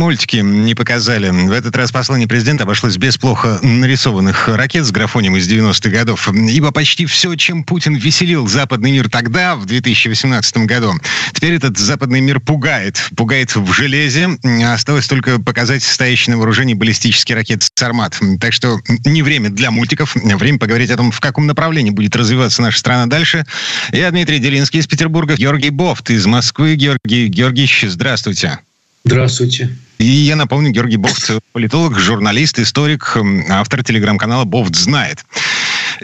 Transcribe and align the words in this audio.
Мультики 0.00 0.36
не 0.36 0.74
показали. 0.74 1.28
В 1.28 1.52
этот 1.52 1.76
раз 1.76 1.92
послание 1.92 2.26
президента 2.26 2.64
обошлось 2.64 2.96
без 2.96 3.18
плохо 3.18 3.58
нарисованных 3.62 4.48
ракет 4.48 4.86
с 4.86 4.90
графонием 4.92 5.36
из 5.36 5.46
90-х 5.46 5.90
годов, 5.90 6.26
ибо 6.32 6.70
почти 6.70 7.04
все, 7.04 7.34
чем 7.34 7.64
Путин 7.64 7.96
веселил 7.96 8.48
западный 8.48 8.92
мир 8.92 9.10
тогда, 9.10 9.56
в 9.56 9.66
2018 9.66 10.56
году, 10.64 10.94
теперь 11.34 11.52
этот 11.52 11.76
западный 11.76 12.22
мир 12.22 12.40
пугает. 12.40 13.10
Пугает 13.14 13.54
в 13.54 13.70
железе. 13.74 14.38
Осталось 14.72 15.06
только 15.06 15.38
показать 15.38 15.82
стоящий 15.82 16.30
на 16.30 16.38
вооружении 16.38 16.72
баллистический 16.72 17.34
ракет 17.34 17.68
«Сармат». 17.74 18.18
Так 18.40 18.54
что 18.54 18.80
не 19.04 19.22
время 19.22 19.50
для 19.50 19.70
мультиков, 19.70 20.14
время 20.14 20.58
поговорить 20.58 20.90
о 20.90 20.96
том, 20.96 21.10
в 21.10 21.20
каком 21.20 21.46
направлении 21.46 21.90
будет 21.90 22.16
развиваться 22.16 22.62
наша 22.62 22.78
страна 22.78 23.04
дальше. 23.04 23.44
Я 23.92 24.10
Дмитрий 24.10 24.38
Делинский 24.38 24.80
из 24.80 24.86
Петербурга, 24.86 25.36
Георгий 25.36 25.68
Бофт 25.68 26.08
из 26.08 26.24
Москвы. 26.24 26.76
Георгий 26.76 27.26
Георгиевич, 27.26 27.84
здравствуйте. 27.86 28.60
Здравствуйте. 29.04 29.76
И 30.00 30.06
я 30.06 30.34
напомню, 30.34 30.70
Георгий 30.70 30.96
Бофт, 30.96 31.30
политолог, 31.52 31.98
журналист, 31.98 32.58
историк, 32.58 33.18
автор 33.50 33.84
телеграм-канала 33.84 34.44
«Бофт 34.44 34.74
знает». 34.74 35.26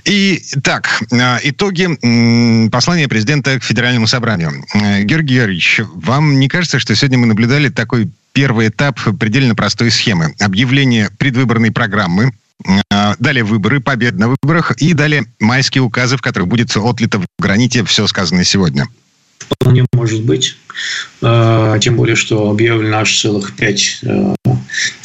И 0.05 0.43
так, 0.63 1.03
а, 1.11 1.41
итоги 1.43 2.69
послания 2.69 3.09
президента 3.09 3.59
к 3.59 3.65
Федеральному 3.65 4.07
собранию. 4.07 4.63
Э, 4.75 5.03
Георгий 5.03 5.37
Георгиевич, 5.37 5.81
вам 5.95 6.39
не 6.39 6.49
кажется, 6.49 6.79
что 6.79 6.95
сегодня 6.95 7.17
мы 7.17 7.27
наблюдали 7.27 7.71
такой 7.71 8.11
первый 8.35 8.69
этап 8.69 9.01
предельно 9.19 9.55
простой 9.55 9.91
схемы? 9.91 10.35
Объявление 10.41 11.09
предвыборной 11.17 11.71
программы, 11.71 12.33
а, 12.91 13.15
Далее 13.19 13.45
выборы, 13.45 13.81
победа 13.81 14.19
на 14.19 14.29
выборах 14.29 14.73
и 14.73 14.93
далее 14.93 15.25
майские 15.41 15.83
указы, 15.83 16.19
в 16.19 16.21
которых 16.21 16.49
будет 16.49 16.77
отлито 16.77 17.21
в 17.21 17.25
граните 17.39 17.83
все 17.83 18.07
сказанное 18.07 18.45
сегодня. 18.45 18.89
Вполне 19.51 19.87
может 19.93 20.23
быть. 20.23 20.57
А, 21.23 21.79
тем 21.79 21.97
более, 21.97 22.17
что 22.17 22.51
объявлено 22.51 22.99
аж 22.99 23.21
целых 23.21 23.57
пять 23.57 24.01
э, 24.03 24.35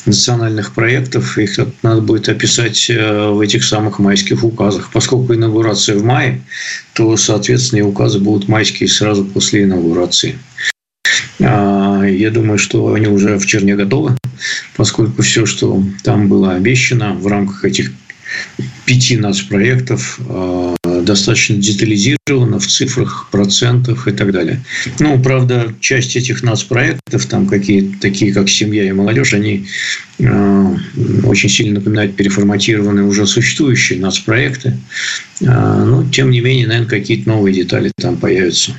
национальных 0.05 0.73
проектов. 0.73 1.37
Их 1.37 1.59
надо 1.83 2.01
будет 2.01 2.29
описать 2.29 2.89
э, 2.89 3.29
в 3.29 3.39
этих 3.39 3.63
самых 3.63 3.99
майских 3.99 4.43
указах. 4.43 4.89
Поскольку 4.91 5.33
инаугурация 5.33 5.97
в 5.97 6.03
мае, 6.03 6.41
то, 6.93 7.15
соответственно, 7.17 7.79
и 7.79 7.83
указы 7.83 8.19
будут 8.19 8.47
майские 8.47 8.89
сразу 8.89 9.25
после 9.25 9.63
инаугурации. 9.63 10.37
А, 11.39 12.03
я 12.03 12.31
думаю, 12.31 12.57
что 12.57 12.93
они 12.93 13.07
уже 13.07 13.37
в 13.37 13.45
черне 13.45 13.75
готовы, 13.75 14.15
поскольку 14.75 15.21
все, 15.21 15.45
что 15.45 15.81
там 16.03 16.27
было 16.27 16.53
обещано 16.53 17.13
в 17.13 17.27
рамках 17.27 17.65
этих 17.65 17.91
пяти 18.85 19.17
нацпроектов 19.17 20.19
а, 20.27 20.75
достаточно 20.83 21.55
детализировано 21.55 22.59
в 22.59 22.67
цифрах, 22.67 23.27
процентах 23.31 24.07
и 24.07 24.11
так 24.11 24.31
далее. 24.31 24.63
Ну, 24.99 25.21
правда, 25.21 25.73
часть 25.79 26.15
этих 26.15 26.43
нацпроектов, 26.43 27.25
там 27.25 27.47
какие 27.47 27.95
такие, 28.01 28.33
как 28.33 28.49
«Семья 28.49 28.87
и 28.87 28.91
молодежь», 28.91 29.33
они 29.33 29.67
э, 30.19 30.75
очень 31.23 31.49
сильно 31.49 31.75
напоминают 31.75 32.15
переформатированные 32.15 33.05
уже 33.05 33.27
существующие 33.27 33.99
нацпроекты. 33.99 34.77
Э, 35.41 35.45
но, 35.45 36.07
тем 36.09 36.29
не 36.29 36.41
менее, 36.41 36.67
наверное, 36.67 36.89
какие-то 36.89 37.29
новые 37.29 37.55
детали 37.55 37.91
там 37.97 38.17
появятся. 38.17 38.75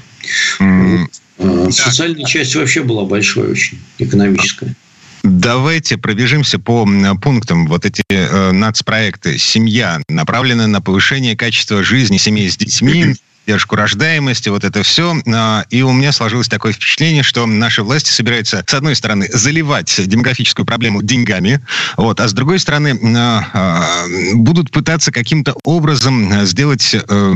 Mm. 0.61 1.07
Э, 1.39 1.69
социальная 1.71 2.25
часть 2.25 2.55
вообще 2.55 2.83
была 2.83 3.05
большой 3.05 3.51
очень, 3.51 3.79
экономическая. 3.99 4.75
Давайте 5.23 5.97
пробежимся 5.99 6.59
по 6.59 6.87
пунктам. 7.21 7.67
Вот 7.67 7.87
эти 7.87 8.03
э, 8.09 8.53
нацпроекты. 8.53 9.39
Семья 9.39 10.01
направлены 10.09 10.67
на 10.67 10.81
повышение 10.81 11.37
качества 11.37 11.85
жизни 11.85 12.17
семей 12.17 12.51
с 12.51 12.57
детьми, 12.57 13.15
поддержку 13.45 13.77
рождаемости, 13.77 14.49
вот 14.49 14.65
это 14.65 14.83
все. 14.83 15.17
А, 15.27 15.65
и 15.71 15.83
у 15.83 15.93
меня 15.93 16.13
сложилось 16.13 16.49
такое 16.49 16.73
впечатление, 16.73 17.23
что 17.23 17.47
наши 17.47 17.83
власти 17.83 18.11
собираются, 18.11 18.65
с 18.67 18.75
одной 18.75 18.95
стороны, 18.95 19.29
заливать 19.33 20.01
демографическую 20.07 20.65
проблему 20.65 21.03
деньгами, 21.03 21.61
вот, 21.97 22.21
а 22.21 22.29
с 22.29 22.33
другой 22.33 22.59
стороны, 22.59 22.99
а, 23.17 23.45
а, 23.53 24.07
будут 24.35 24.71
пытаться 24.71 25.13
каким-то 25.13 25.55
образом 25.65 26.45
сделать 26.47 26.95
э, 26.95 27.35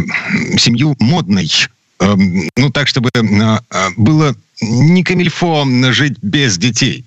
семью 0.59 0.97
модной. 1.01 1.51
Эм, 1.99 2.49
ну, 2.57 2.71
так, 2.71 2.89
чтобы 2.89 3.11
было 3.97 4.35
не 4.61 5.03
камильфо 5.03 5.67
жить 5.93 6.19
без 6.23 6.59
детей. 6.59 7.05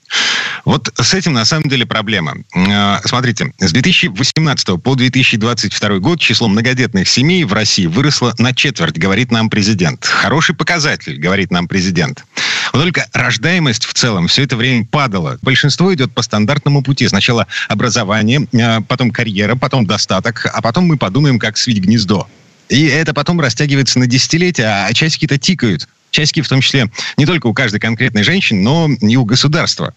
Вот 0.65 0.91
с 0.99 1.13
этим 1.13 1.33
на 1.33 1.45
самом 1.45 1.69
деле 1.69 1.85
проблема. 1.85 2.37
А, 2.53 3.01
смотрите, 3.05 3.53
с 3.59 3.71
2018 3.71 4.81
по 4.81 4.95
2022 4.95 5.99
год 5.99 6.19
число 6.19 6.47
многодетных 6.47 7.07
семей 7.07 7.43
в 7.43 7.53
России 7.53 7.85
выросло 7.85 8.33
на 8.37 8.53
четверть, 8.53 8.97
говорит 8.97 9.31
нам 9.31 9.49
президент. 9.49 10.05
Хороший 10.05 10.55
показатель, 10.55 11.17
говорит 11.17 11.51
нам 11.51 11.67
президент. 11.67 12.25
Но 12.73 12.81
только 12.81 13.07
рождаемость 13.13 13.85
в 13.85 13.93
целом 13.93 14.27
все 14.27 14.43
это 14.43 14.55
время 14.55 14.85
падала. 14.85 15.39
Большинство 15.41 15.93
идет 15.93 16.13
по 16.13 16.21
стандартному 16.21 16.83
пути. 16.83 17.07
Сначала 17.07 17.47
образование, 17.67 18.47
а, 18.53 18.81
потом 18.81 19.11
карьера, 19.11 19.55
потом 19.55 19.85
достаток, 19.85 20.49
а 20.53 20.61
потом 20.61 20.85
мы 20.85 20.97
подумаем, 20.97 21.39
как 21.39 21.57
свить 21.57 21.79
гнездо. 21.79 22.27
И 22.69 22.85
это 22.85 23.13
потом 23.13 23.39
растягивается 23.41 23.99
на 23.99 24.07
десятилетия, 24.07 24.85
а 24.87 24.93
часики-то 24.93 25.37
тикают 25.37 25.87
часики 26.11 26.41
в 26.41 26.47
том 26.47 26.61
числе 26.61 26.89
не 27.17 27.25
только 27.25 27.47
у 27.47 27.53
каждой 27.53 27.79
конкретной 27.79 28.23
женщины, 28.23 28.61
но 28.61 28.89
и 29.01 29.15
у 29.15 29.25
государства. 29.25 29.93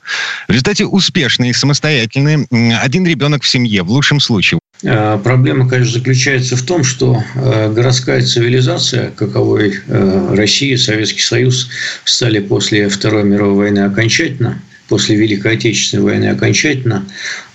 В 0.49 0.51
результате 0.51 0.85
успешные, 0.85 1.55
самостоятельные, 1.55 2.47
один 2.79 3.07
ребенок 3.07 3.43
в 3.43 3.49
семье, 3.49 3.83
в 3.83 3.91
лучшем 3.91 4.21
случае. 4.21 4.61
А, 4.85 5.19
проблема, 5.19 5.69
конечно, 5.69 5.95
заключается 5.95 6.57
в 6.57 6.63
том, 6.63 6.85
что 6.85 7.23
э, 7.35 7.73
городская 7.73 8.21
цивилизация, 8.21 9.11
каковой 9.11 9.81
э, 9.87 10.35
Россия 10.35 10.77
Советский 10.77 11.23
Союз 11.23 11.69
стали 12.05 12.41
после 12.41 12.89
Второй 12.89 13.25
мировой 13.25 13.55
войны 13.55 13.81
окончательно, 13.81 14.61
после 14.89 15.17
Великой 15.17 15.55
Отечественной 15.55 16.03
войны 16.03 16.27
окончательно, 16.27 17.07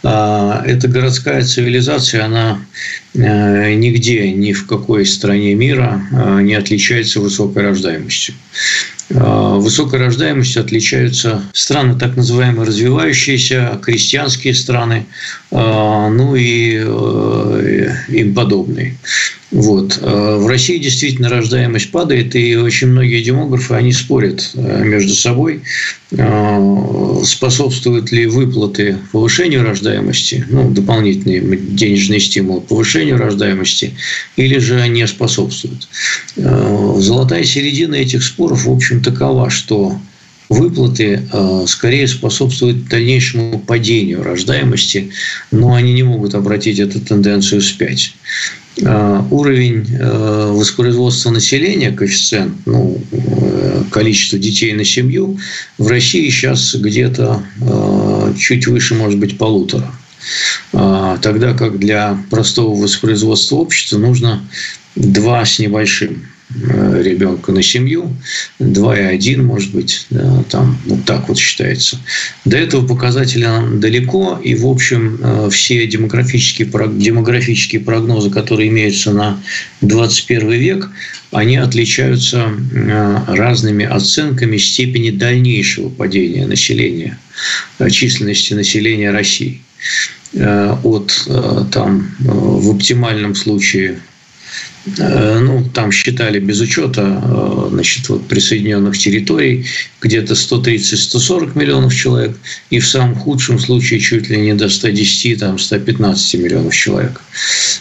а, 0.03 0.63
эта 0.65 0.87
городская 0.87 1.43
цивилизация, 1.43 2.25
она 2.25 2.61
э, 3.06 3.06
нигде, 3.17 4.31
ни 4.31 4.53
в 4.53 4.65
какой 4.67 5.05
стране 5.05 5.55
мира 5.55 6.01
не 6.41 6.53
отличается 6.53 7.19
высокой 7.19 7.63
рождаемостью. 7.63 8.35
А, 9.15 9.55
высокой 9.55 9.99
рождаемостью 9.99 10.61
отличаются 10.61 11.41
страны, 11.53 11.97
так 11.97 12.15
называемые 12.15 12.67
развивающиеся, 12.67 13.79
крестьянские 13.81 14.53
страны, 14.53 15.05
ну 15.49 16.35
и 16.35 16.83
э, 16.85 17.91
им 18.09 18.33
подобные. 18.35 18.97
Вот. 19.51 19.99
А, 20.01 20.37
в 20.37 20.47
России 20.47 20.77
действительно 20.77 21.29
рождаемость 21.29 21.91
падает, 21.91 22.35
и 22.35 22.55
очень 22.55 22.87
многие 22.87 23.23
демографы, 23.23 23.75
они 23.75 23.93
спорят 23.93 24.51
э, 24.55 24.83
между 24.83 25.13
собой, 25.13 25.61
способствуют 27.25 28.11
ли 28.13 28.27
выплаты 28.27 28.97
повышению 29.11 29.63
рождаемости, 29.63 30.45
ну, 30.49 30.71
дополнительные 30.71 31.41
денежные 31.57 32.21
стимулы 32.21 32.61
повышению 32.61 33.17
рождаемости, 33.17 33.93
или 34.37 34.57
же 34.57 34.87
не 34.87 35.05
способствуют. 35.05 35.89
Золотая 36.35 37.43
середина 37.43 37.95
этих 37.95 38.23
споров, 38.23 38.65
в 38.65 38.71
общем, 38.71 39.03
такова, 39.03 39.49
что 39.49 39.99
выплаты 40.49 41.27
э, 41.31 41.65
скорее 41.67 42.07
способствуют 42.07 42.87
дальнейшему 42.87 43.59
падению 43.59 44.23
рождаемости, 44.23 45.11
но 45.51 45.73
они 45.73 45.93
не 45.93 46.03
могут 46.03 46.35
обратить 46.35 46.79
эту 46.79 46.99
тенденцию 46.99 47.61
вспять. 47.61 48.13
Э, 48.81 49.21
уровень 49.29 49.85
э, 49.89 50.51
воспроизводства 50.51 51.31
населения, 51.31 51.91
коэффициент, 51.91 52.53
ну, 52.65 53.01
количество 53.91 54.37
детей 54.39 54.73
на 54.73 54.83
семью 54.83 55.37
в 55.77 55.87
России 55.87 56.29
сейчас 56.29 56.75
где-то 56.75 57.43
чуть 58.37 58.67
выше, 58.67 58.95
может 58.95 59.17
быть, 59.19 59.37
полутора. 59.37 59.91
Тогда 60.71 61.53
как 61.53 61.79
для 61.79 62.17
простого 62.29 62.75
воспроизводства 62.75 63.55
общества 63.55 63.97
нужно 63.97 64.43
два 64.95 65.45
с 65.45 65.59
небольшим. 65.59 66.23
Э, 66.49 67.01
ребенка 67.03 67.51
на 67.51 67.61
семью, 67.61 68.15
2,1, 68.59 69.41
может 69.41 69.73
быть, 69.73 70.07
да, 70.09 70.43
там 70.49 70.77
вот 70.85 71.03
так 71.03 71.27
вот 71.27 71.37
считается. 71.37 71.99
До 72.45 72.55
этого 72.55 72.87
показателя 72.87 73.63
далеко, 73.73 74.39
и, 74.41 74.55
в 74.55 74.65
общем, 74.65 75.19
э, 75.21 75.49
все 75.51 75.85
демографические, 75.85 76.69
демографические 76.95 77.81
прогнозы, 77.81 78.29
которые 78.29 78.69
имеются 78.69 79.11
на 79.11 79.43
21 79.81 80.51
век, 80.51 80.89
они 81.31 81.57
отличаются 81.57 82.47
э, 82.47 83.17
разными 83.27 83.85
оценками 83.85 84.55
степени 84.55 85.09
дальнейшего 85.09 85.89
падения 85.89 86.47
населения, 86.47 87.17
численности 87.91 88.53
населения 88.53 89.11
России– 89.11 89.61
от 90.83 91.27
там 91.71 92.11
в 92.19 92.75
оптимальном 92.75 93.33
случае 93.33 94.01
ну, 94.97 95.63
там 95.73 95.91
считали 95.91 96.39
без 96.39 96.61
учета 96.61 97.21
э, 97.23 97.69
значит, 97.71 98.09
вот, 98.09 98.27
присоединенных 98.27 98.97
территорий 98.97 99.65
где-то 100.01 100.33
130-140 100.33 101.57
миллионов 101.57 101.93
человек, 101.93 102.37
и 102.69 102.79
в 102.79 102.87
самом 102.87 103.15
худшем 103.15 103.59
случае 103.59 103.99
чуть 103.99 104.29
ли 104.29 104.37
не 104.37 104.53
до 104.53 104.69
110, 104.69 105.39
там, 105.39 105.59
115 105.59 106.41
миллионов 106.41 106.75
человек. 106.75 107.21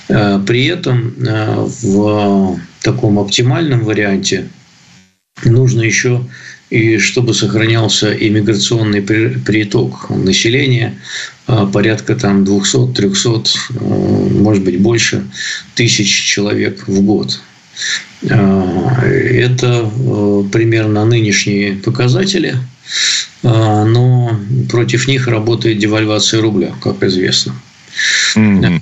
Э, 0.09 0.41
при 0.47 0.67
этом 0.67 1.15
в 1.19 2.61
таком 2.83 3.19
оптимальном 3.19 3.85
варианте 3.85 4.49
нужно 5.45 5.83
еще 5.83 6.25
и 6.71 6.99
чтобы 6.99 7.33
сохранялся 7.35 8.13
иммиграционный 8.13 9.03
приток 9.03 10.11
населения, 10.11 10.99
а, 11.47 11.67
порядка 11.67 12.17
там 12.17 12.45
200-300, 12.45 13.49
а, 13.71 13.85
может 13.85 14.65
быть, 14.65 14.81
больше 14.81 15.25
тысяч 15.75 16.09
человек 16.09 16.89
в 16.89 17.01
год. 17.03 17.41
А, 18.31 19.05
это 19.05 19.91
примерно 20.53 21.05
нынешние 21.05 21.75
показатели, 21.75 22.57
но 23.43 24.37
против 24.71 25.07
них 25.07 25.29
работает 25.29 25.79
девальвация 25.79 26.41
рубля, 26.41 26.73
как 26.81 27.03
известно. 27.03 27.55
Mm-hmm. 28.35 28.81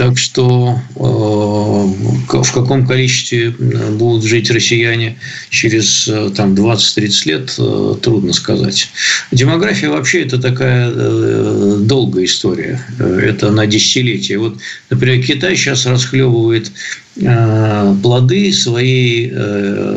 Так 0.00 0.16
что 0.16 0.80
э, 0.96 0.98
в 0.98 2.52
каком 2.54 2.86
количестве 2.86 3.48
э, 3.48 3.90
будут 3.90 4.24
жить 4.24 4.50
россияне 4.50 5.18
через 5.50 6.08
э, 6.08 6.30
там, 6.34 6.54
20-30 6.54 7.10
лет, 7.26 8.00
трудно 8.00 8.32
сказать. 8.32 8.88
Демография 9.30 9.90
вообще 9.90 10.22
это 10.22 10.40
такая 10.40 10.90
долгая 11.80 12.24
история. 12.24 12.80
Это 12.98 13.50
на 13.50 13.66
десятилетия. 13.66 14.38
Вот, 14.38 14.56
например, 14.88 15.22
Китай 15.22 15.54
сейчас 15.54 15.84
расхлебывает 15.84 16.72
плоды 18.02 18.52
своей 18.52 19.32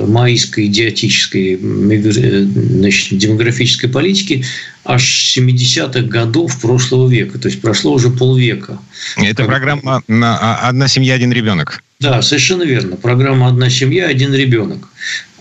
майской 0.08 0.66
идиотической 0.68 1.58
значит, 1.58 3.18
демографической 3.18 3.90
политики 3.90 4.46
аж 4.86 5.38
70-х 5.38 6.02
годов 6.02 6.60
прошлого 6.60 7.10
века. 7.10 7.40
То 7.40 7.48
есть 7.48 7.62
прошло 7.62 7.94
уже 7.94 8.10
полвека. 8.10 8.80
Это 9.18 9.46
программа 9.46 10.04
«Одна 10.08 10.88
семья, 10.88 11.14
один 11.14 11.31
ребенок». 11.31 11.84
Да, 12.00 12.22
совершенно 12.22 12.64
верно. 12.64 12.98
Программа 12.98 13.48
«Одна 13.48 13.70
семья, 13.70 14.08
один 14.08 14.34
ребенок». 14.34 14.90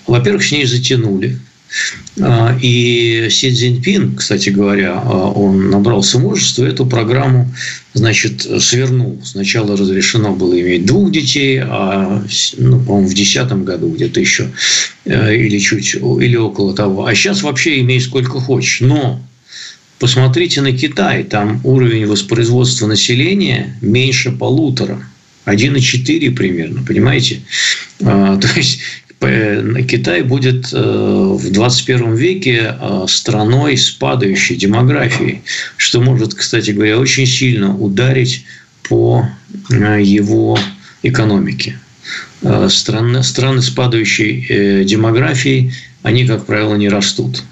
Во-первых, 0.07 0.45
с 0.45 0.53
ней 0.53 0.65
затянули. 0.67 1.39
А, 2.21 2.57
и 2.61 3.29
Си 3.31 3.53
Цзиньпин, 3.53 4.17
кстати 4.17 4.51
говоря, 4.51 5.01
а, 5.05 5.31
он 5.31 5.71
набрался 5.71 6.19
мужества, 6.19 6.65
эту 6.65 6.87
программу, 6.87 7.53
значит, 7.95 8.43
свернул. 8.61 9.21
Сначала 9.25 9.77
разрешено 9.77 10.35
было 10.35 10.61
иметь 10.61 10.87
двух 10.87 11.11
детей, 11.11 11.61
а, 11.63 12.23
ну, 12.59 12.81
по-моему, 12.81 13.09
в 13.09 13.15
2010 13.15 13.65
году 13.65 13.89
где-то 13.89 14.21
еще, 14.21 14.51
э, 15.05 15.37
или 15.37 15.59
чуть, 15.59 15.95
или 15.95 16.37
около 16.37 16.75
того. 16.75 17.07
А 17.07 17.15
сейчас 17.15 17.43
вообще 17.43 17.81
имей 17.81 18.01
сколько 18.01 18.41
хочешь. 18.41 18.81
Но 18.81 19.21
Посмотрите 20.03 20.63
на 20.63 20.73
Китай, 20.73 21.23
там 21.23 21.61
уровень 21.63 22.07
воспроизводства 22.07 22.89
населения 22.89 23.79
меньше 23.81 24.33
полутора. 24.33 25.01
1,4 25.47 26.33
примерно, 26.33 26.83
понимаете? 26.83 27.43
А, 28.03 28.37
то 28.41 28.49
есть 28.57 28.81
Китай 29.23 30.23
будет 30.23 30.73
э, 30.73 30.77
в 30.77 31.53
21 31.53 32.15
веке 32.15 32.75
э, 32.79 33.05
страной 33.09 33.77
с 33.77 33.91
падающей 33.91 34.57
демографией, 34.57 35.43
что 35.77 36.01
может, 36.01 36.35
кстати 36.35 36.73
говоря, 36.73 36.99
очень 36.99 37.27
сильно 37.27 37.77
ударить 37.77 38.45
по 38.89 39.27
э, 39.71 40.03
его 40.03 40.59
экономике. 41.03 41.79
Страны, 42.69 43.23
страны 43.23 43.63
с 43.63 43.71
падающей 43.71 44.85
демографией, 44.85 45.73
они, 46.03 46.27
как 46.27 46.45
правило, 46.47 46.75
не 46.75 46.89
растут. 46.89 47.45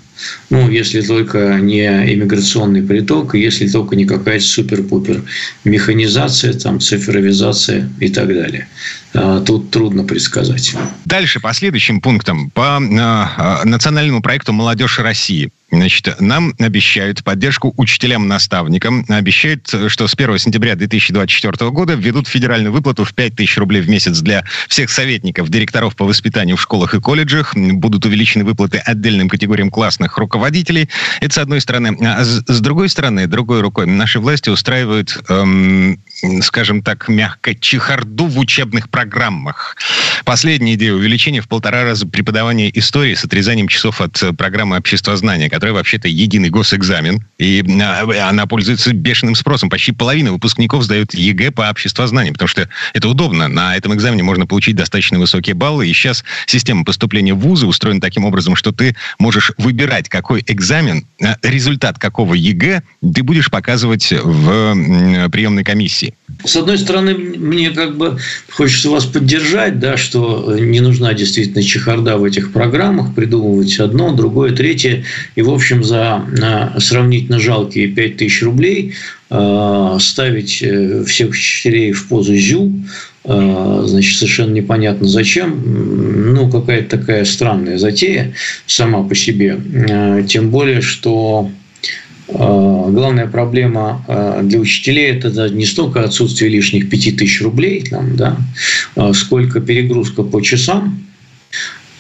Ну, 0.51 0.69
если 0.69 1.01
только 1.01 1.59
не 1.61 1.87
иммиграционный 2.15 2.83
приток, 2.83 3.35
если 3.35 3.69
только 3.69 3.97
не 3.97 4.05
какая-то 4.05 4.45
супер-пупер 4.45 5.23
механизация, 5.65 6.53
там, 6.55 6.81
цифровизация 6.81 7.91
и 8.01 8.09
так 8.09 8.29
далее. 8.29 8.69
А, 9.15 9.41
тут 9.41 9.71
трудно 9.71 10.05
предсказать. 10.05 10.75
Дальше, 11.05 11.41
по 11.41 11.53
следующим 11.53 12.01
пунктам. 12.01 12.51
По 12.51 12.77
а, 12.77 13.65
национальному 13.65 14.23
проекту 14.23 14.53
«Молодежь 14.53 14.99
России». 14.99 15.51
Значит, 15.71 16.21
нам 16.21 16.53
обещают 16.59 17.23
поддержку 17.23 17.73
учителям-наставникам. 17.77 19.05
Обещают, 19.09 19.73
что 19.87 20.09
с 20.09 20.15
1 20.15 20.39
сентября 20.39 20.75
2024 20.75 21.71
года 21.71 21.95
введут 21.95 22.27
федеральную 22.27 22.73
выплату 22.73 23.05
в 23.05 23.15
5 23.15 23.37
тысяч 23.37 23.57
рублей 23.57 23.81
в 23.81 23.89
месяц 23.89 24.19
для 24.19 24.45
всех 24.69 24.91
советников, 24.91 25.49
директоров 25.49 25.95
по 25.95 26.05
воспитанию 26.05 26.57
в 26.57 26.61
школах 26.61 26.95
и 26.95 27.01
колледжах. 27.01 27.55
Будут 27.57 28.05
увеличены 28.05 28.45
выплаты 28.45 28.79
отдельным 28.79 29.29
категориям 29.29 29.71
классных 29.71 30.19
руководителей. 30.19 30.89
Это 31.21 31.35
с 31.35 31.39
одной 31.39 31.61
стороны. 31.61 31.97
А 32.01 32.25
с, 32.25 32.61
другой 32.61 32.89
стороны, 32.89 33.29
другой 33.29 33.61
рукой, 33.61 33.87
наши 33.87 34.19
власти 34.19 34.51
устраивают, 34.51 35.23
эм, 35.29 36.01
скажем 36.43 36.83
так, 36.83 37.09
мягко, 37.09 37.55
чехарду 37.55 38.27
в 38.27 38.39
учебных 38.39 38.91
программах. 38.91 39.77
Последняя 40.25 40.75
идея 40.75 40.95
увеличения 40.95 41.41
в 41.41 41.49
полтора 41.49 41.85
раза 41.85 42.09
преподавания 42.09 42.71
истории 42.77 43.15
с 43.15 43.25
отрезанием 43.25 43.69
часов 43.69 44.01
от 44.01 44.21
программы 44.37 44.77
обществознания, 44.77 45.49
которая 45.61 45.75
вообще-то 45.75 46.09
единый 46.09 46.49
госэкзамен, 46.49 47.23
и 47.37 47.63
а, 47.83 48.31
она 48.31 48.47
пользуется 48.47 48.95
бешеным 48.95 49.35
спросом. 49.35 49.69
Почти 49.69 49.93
половина 49.93 50.33
выпускников 50.33 50.85
сдают 50.85 51.13
ЕГЭ 51.13 51.51
по 51.51 51.69
обществознанию, 51.69 52.33
потому 52.33 52.49
что 52.49 52.67
это 52.95 53.07
удобно. 53.11 53.47
На 53.47 53.77
этом 53.77 53.95
экзамене 53.95 54.23
можно 54.23 54.47
получить 54.47 54.75
достаточно 54.75 55.19
высокие 55.19 55.55
баллы, 55.55 55.87
и 55.87 55.93
сейчас 55.93 56.25
система 56.47 56.87
поступления 56.87 57.35
в 57.35 57.41
вузы 57.41 57.67
устроена 57.67 58.01
таким 58.01 58.25
образом, 58.25 58.57
что 58.57 58.73
ты 58.73 58.97
можешь 59.19 59.53
выбирать, 59.59 60.09
какой 60.09 60.43
экзамен, 60.47 61.05
а, 61.23 61.37
результат 61.43 61.99
какого 61.99 62.33
ЕГЭ 62.33 62.83
ты 63.15 63.23
будешь 63.23 63.51
показывать 63.51 64.11
в 64.11 65.29
приемной 65.29 65.63
комиссии. 65.63 66.15
С 66.43 66.57
одной 66.57 66.79
стороны, 66.79 67.13
мне 67.13 67.71
как 67.71 67.99
бы 67.99 68.19
хочется 68.51 68.89
вас 68.89 69.05
поддержать, 69.05 69.79
да, 69.79 69.99
что 69.99 70.57
не 70.59 70.81
нужна 70.81 71.13
действительно 71.13 71.63
чехарда 71.63 72.17
в 72.17 72.25
этих 72.25 72.51
программах, 72.51 73.15
придумывать 73.15 73.79
одно, 73.79 74.13
другое, 74.13 74.57
третье. 74.57 75.05
И, 75.35 75.43
в 75.51 75.55
общем, 75.55 75.83
за 75.85 76.25
сравнительно 76.79 77.39
жалкие 77.39 77.89
5 77.89 78.17
тысяч 78.17 78.43
рублей 78.43 78.95
э, 79.31 79.97
ставить 80.01 80.63
э, 80.63 81.05
всех 81.05 81.31
учителей 81.31 81.93
в 81.93 82.09
позу 82.09 82.35
ЗЮ, 82.37 82.73
э, 83.25 83.83
значит, 83.87 84.19
совершенно 84.19 84.53
непонятно 84.53 85.09
зачем. 85.09 86.35
Ну, 86.35 86.51
какая-то 86.51 86.99
такая 86.99 87.25
странная 87.25 87.79
затея 87.79 88.33
сама 88.67 89.03
по 89.03 89.15
себе. 89.15 89.59
Тем 90.29 90.51
более, 90.51 90.81
что 90.81 91.51
Главная 92.33 93.27
проблема 93.27 94.05
для 94.45 94.61
учителей– 94.61 95.07
это 95.11 95.49
не 95.49 95.67
столько 95.67 96.05
отсутствие 96.05 96.49
лишних 96.49 96.89
5 96.89 97.17
тысяч 97.17 97.43
рублей, 97.43 97.83
там, 97.91 98.15
да, 98.15 98.37
сколько 99.15 99.61
перегрузка 99.61 100.23
по 100.23 100.41
часам, 100.41 101.10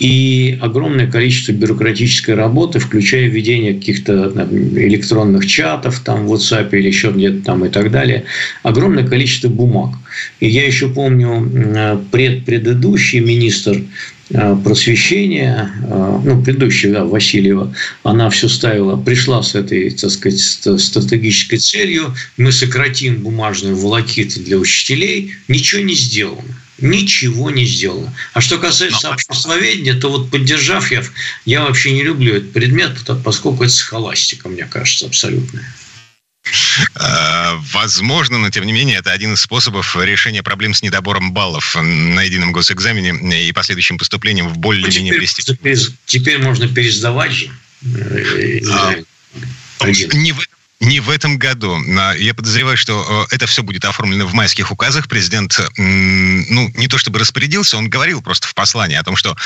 и 0.01 0.59
огромное 0.63 1.07
количество 1.07 1.53
бюрократической 1.53 2.35
работы, 2.35 2.79
включая 2.79 3.27
введение 3.27 3.75
каких-то 3.75 4.33
электронных 4.51 5.47
чатов 5.47 6.01
там, 6.01 6.27
в 6.27 6.33
WhatsApp 6.33 6.71
или 6.73 6.89
еще 6.89 7.11
где-то 7.11 7.45
там 7.45 7.67
и 7.67 7.69
так 7.69 7.91
далее. 7.91 8.25
Огромное 8.63 9.07
количество 9.07 9.49
бумаг. 9.49 9.95
И 10.41 10.49
я 10.49 10.67
еще 10.67 10.89
помню, 10.89 12.01
пред, 12.11 12.47
предыдущий 12.47 13.21
министр 13.21 13.83
э, 14.31 14.57
просвещения, 14.65 15.71
э, 15.87 16.21
ну, 16.25 16.43
предыдущая, 16.43 16.93
да, 16.95 17.05
Васильева, 17.05 17.75
она 18.03 18.31
все 18.31 18.49
ставила, 18.49 18.97
пришла 18.97 19.43
с 19.43 19.55
этой, 19.55 19.91
так 19.91 20.11
сказать, 20.11 20.41
стратегической 20.41 21.59
целью, 21.59 22.15
мы 22.39 22.53
сократим 22.53 23.17
бумажную 23.23 23.77
волокиту 23.77 24.41
для 24.41 24.57
учителей, 24.57 25.35
ничего 25.47 25.83
не 25.83 25.95
сделано 25.95 26.57
ничего 26.81 27.51
не 27.51 27.65
сделано. 27.65 28.15
А 28.33 28.41
что 28.41 28.59
касается 28.59 29.09
Но... 29.09 29.15
обществоведения, 29.15 29.95
то 29.95 30.11
вот 30.11 30.31
поддержав 30.31 30.91
я, 30.91 31.03
я 31.45 31.63
вообще 31.63 31.93
не 31.93 32.03
люблю 32.03 32.37
этот 32.37 32.53
предмет, 32.53 32.99
поскольку 33.25 33.65
это 33.65 33.73
схоластика, 33.73 34.49
мне 34.49 34.65
кажется, 34.65 35.07
абсолютная. 35.07 35.65
Э, 36.95 37.57
возможно, 37.73 38.39
но 38.39 38.51
тем 38.51 38.65
не 38.65 38.73
менее 38.73 38.99
это 38.99 39.13
один 39.13 39.35
из 39.35 39.41
способов 39.41 39.97
решения 39.97 40.43
проблем 40.43 40.75
с 40.75 40.83
недобором 40.83 41.33
баллов 41.33 41.77
на 41.77 42.23
едином 42.23 42.53
госэкзамене 42.53 43.49
и 43.49 43.53
последующим 43.53 43.99
поступлением 43.99 44.49
в 44.49 44.59
более-менее 44.59 45.15
ну, 45.15 45.27
теперь, 45.27 45.79
теперь 46.07 46.39
можно 46.39 46.69
пересдавать 46.69 47.33
же. 47.33 47.51
Э, 47.95 48.61
а, 48.71 48.97
не 49.89 50.33
в 50.33 50.49
не 50.81 51.01
в 51.01 51.11
этом 51.11 51.37
году. 51.39 51.79
Я 52.17 52.35
подозреваю, 52.35 52.77
что 52.77 53.27
это 53.31 53.47
все 53.47 53.63
будет 53.63 53.85
оформлено 53.85 54.27
в 54.27 54.33
майских 54.33 54.73
указах. 54.73 55.09
Президент, 55.09 55.61
ну, 55.77 56.73
не 56.75 56.89
то 56.89 56.99
чтобы 56.99 57.19
распорядился, 57.19 57.77
он 57.77 57.91
говорил 57.91 58.23
просто 58.23 58.49
в 58.49 58.55
послании 58.55 58.97
о 58.97 59.03
том, 59.03 59.17
что, 59.17 59.37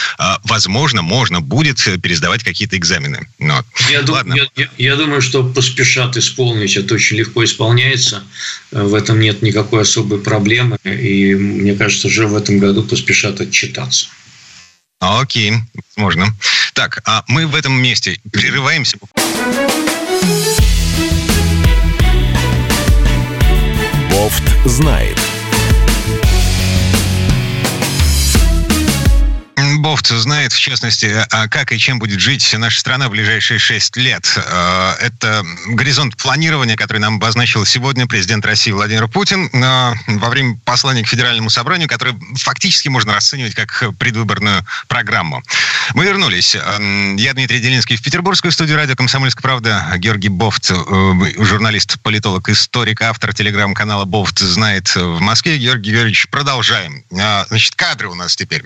возможно, 0.44 1.02
можно 1.02 1.40
будет 1.40 1.82
пересдавать 2.00 2.44
какие-то 2.44 2.76
экзамены. 2.76 3.28
Но, 3.38 3.64
я, 3.90 4.02
Ладно. 4.06 4.36
Дум, 4.36 4.48
я, 4.56 4.68
я 4.78 4.96
думаю, 4.96 5.20
что 5.20 5.44
поспешат 5.44 6.16
исполнить. 6.16 6.76
Это 6.76 6.94
очень 6.94 7.16
легко 7.16 7.44
исполняется. 7.44 8.22
В 8.70 8.94
этом 8.94 9.18
нет 9.18 9.42
никакой 9.42 9.82
особой 9.82 10.20
проблемы. 10.20 10.78
И 10.84 11.34
мне 11.34 11.74
кажется, 11.74 12.06
уже 12.08 12.26
в 12.26 12.36
этом 12.36 12.58
году 12.58 12.84
поспешат 12.84 13.40
отчитаться. 13.40 14.06
Окей, 15.00 15.54
можно. 15.96 16.34
Так, 16.72 17.02
а 17.04 17.24
мы 17.26 17.46
в 17.46 17.54
этом 17.54 17.74
месте 17.74 18.20
прерываемся. 18.32 18.98
Бофт 24.34 24.52
знает. 24.64 25.23
Бофт 29.84 30.08
знает, 30.08 30.54
в 30.54 30.58
частности, 30.58 31.14
а 31.30 31.46
как 31.46 31.70
и 31.70 31.78
чем 31.78 31.98
будет 31.98 32.18
жить 32.18 32.54
наша 32.56 32.80
страна 32.80 33.08
в 33.08 33.10
ближайшие 33.10 33.58
шесть 33.58 33.94
лет. 33.98 34.24
Э, 34.34 34.94
это 34.98 35.44
горизонт 35.66 36.16
планирования, 36.16 36.74
который 36.74 37.00
нам 37.00 37.16
обозначил 37.16 37.66
сегодня 37.66 38.06
президент 38.06 38.46
России 38.46 38.70
Владимир 38.70 39.08
Путин 39.08 39.50
э, 39.52 39.92
во 40.06 40.30
время 40.30 40.56
послания 40.64 41.02
к 41.02 41.06
Федеральному 41.06 41.50
собранию, 41.50 41.86
которое 41.86 42.18
фактически 42.36 42.88
можно 42.88 43.12
расценивать 43.12 43.54
как 43.54 43.84
предвыборную 43.98 44.66
программу. 44.88 45.42
Мы 45.92 46.06
вернулись. 46.06 46.54
Э, 46.54 47.14
я 47.18 47.34
Дмитрий 47.34 47.60
Делинский 47.60 47.96
в 47.96 48.02
Петербургскую 48.02 48.52
студию 48.52 48.78
радио 48.78 48.96
«Комсомольская 48.96 49.42
правда». 49.42 49.86
Георгий 49.98 50.30
Бофт, 50.30 50.70
журналист, 50.70 52.00
политолог, 52.00 52.48
историк, 52.48 53.02
автор 53.02 53.34
телеграм-канала 53.34 54.06
«Бофт 54.06 54.38
знает» 54.38 54.96
в 54.96 55.20
Москве. 55.20 55.58
Георгий 55.58 55.90
Георгиевич, 55.90 56.28
продолжаем. 56.30 57.04
Значит, 57.10 57.74
кадры 57.74 58.08
у 58.08 58.14
нас 58.14 58.34
теперь 58.34 58.64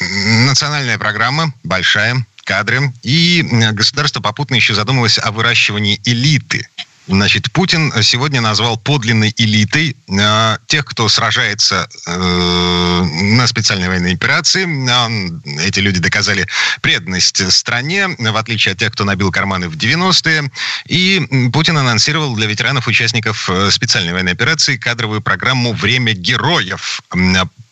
национальная 0.00 0.98
программа, 0.98 1.52
большая, 1.62 2.26
кадры. 2.44 2.92
И 3.02 3.46
государство 3.72 4.20
попутно 4.20 4.54
еще 4.56 4.74
задумывалось 4.74 5.18
о 5.18 5.30
выращивании 5.30 6.00
элиты. 6.04 6.68
Значит, 7.06 7.50
Путин 7.50 7.92
сегодня 8.02 8.40
назвал 8.40 8.76
подлинной 8.76 9.34
элитой 9.36 9.96
э, 10.06 10.58
тех, 10.66 10.84
кто 10.84 11.08
сражается 11.08 11.88
э, 12.06 13.02
на 13.02 13.46
специальной 13.46 13.88
военной 13.88 14.14
операции. 14.14 14.64
Э, 14.64 15.66
эти 15.66 15.80
люди 15.80 15.98
доказали 15.98 16.46
преданность 16.82 17.50
стране, 17.52 18.08
в 18.18 18.36
отличие 18.36 18.72
от 18.72 18.78
тех, 18.78 18.92
кто 18.92 19.04
набил 19.04 19.32
карманы 19.32 19.68
в 19.68 19.76
90-е. 19.76 20.50
И 20.86 21.50
Путин 21.52 21.78
анонсировал 21.78 22.34
для 22.36 22.46
ветеранов, 22.46 22.86
участников 22.86 23.48
э, 23.50 23.70
специальной 23.70 24.12
военной 24.12 24.32
операции, 24.32 24.76
кадровую 24.76 25.20
программу 25.20 25.72
«Время 25.72 26.12
героев». 26.12 27.02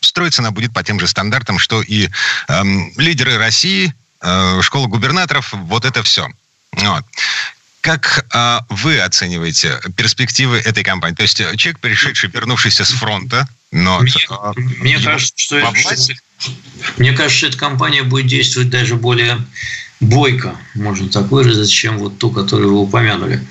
Строиться 0.01 0.43
она 0.43 0.51
будет 0.51 0.73
по 0.73 0.83
тем 0.83 0.99
же 0.99 1.07
стандартам, 1.07 1.59
что 1.59 1.83
и 1.83 2.09
э, 2.49 2.63
лидеры 2.97 3.37
России, 3.37 3.95
э, 4.21 4.63
школа 4.63 4.87
губернаторов, 4.87 5.53
вот 5.53 5.85
это 5.85 6.03
все. 6.03 6.29
Вот. 6.73 7.05
Как 7.89 8.27
э, 8.35 8.59
вы 8.69 9.01
оцениваете 9.01 9.81
перспективы 9.97 10.59
этой 10.59 10.85
кампании? 10.85 11.17
То 11.17 11.23
есть 11.23 11.41
э, 11.41 11.57
человек, 11.57 11.81
пришедший, 11.81 12.29
вернувшийся 12.29 12.85
с 12.85 12.91
фронта, 12.91 13.49
но... 13.73 14.01
Мне, 14.01 14.11
э, 14.29 14.53
мне 14.83 14.99
кажется, 14.99 15.33
что 15.35 15.57
это, 15.57 15.73
мне 16.99 17.13
кажется, 17.13 17.39
что 17.39 17.47
эта 17.47 17.57
кампания 17.57 18.03
будет 18.03 18.27
действовать 18.27 18.69
даже 18.69 18.97
более 18.97 19.39
бойко, 20.01 20.55
можно 20.75 21.09
так 21.09 21.31
выразить, 21.31 21.71
чем 21.71 21.97
вот 21.97 22.19
ту, 22.19 22.31
которую 22.31 22.75
вы 22.75 22.81
упомянули, 22.81 23.43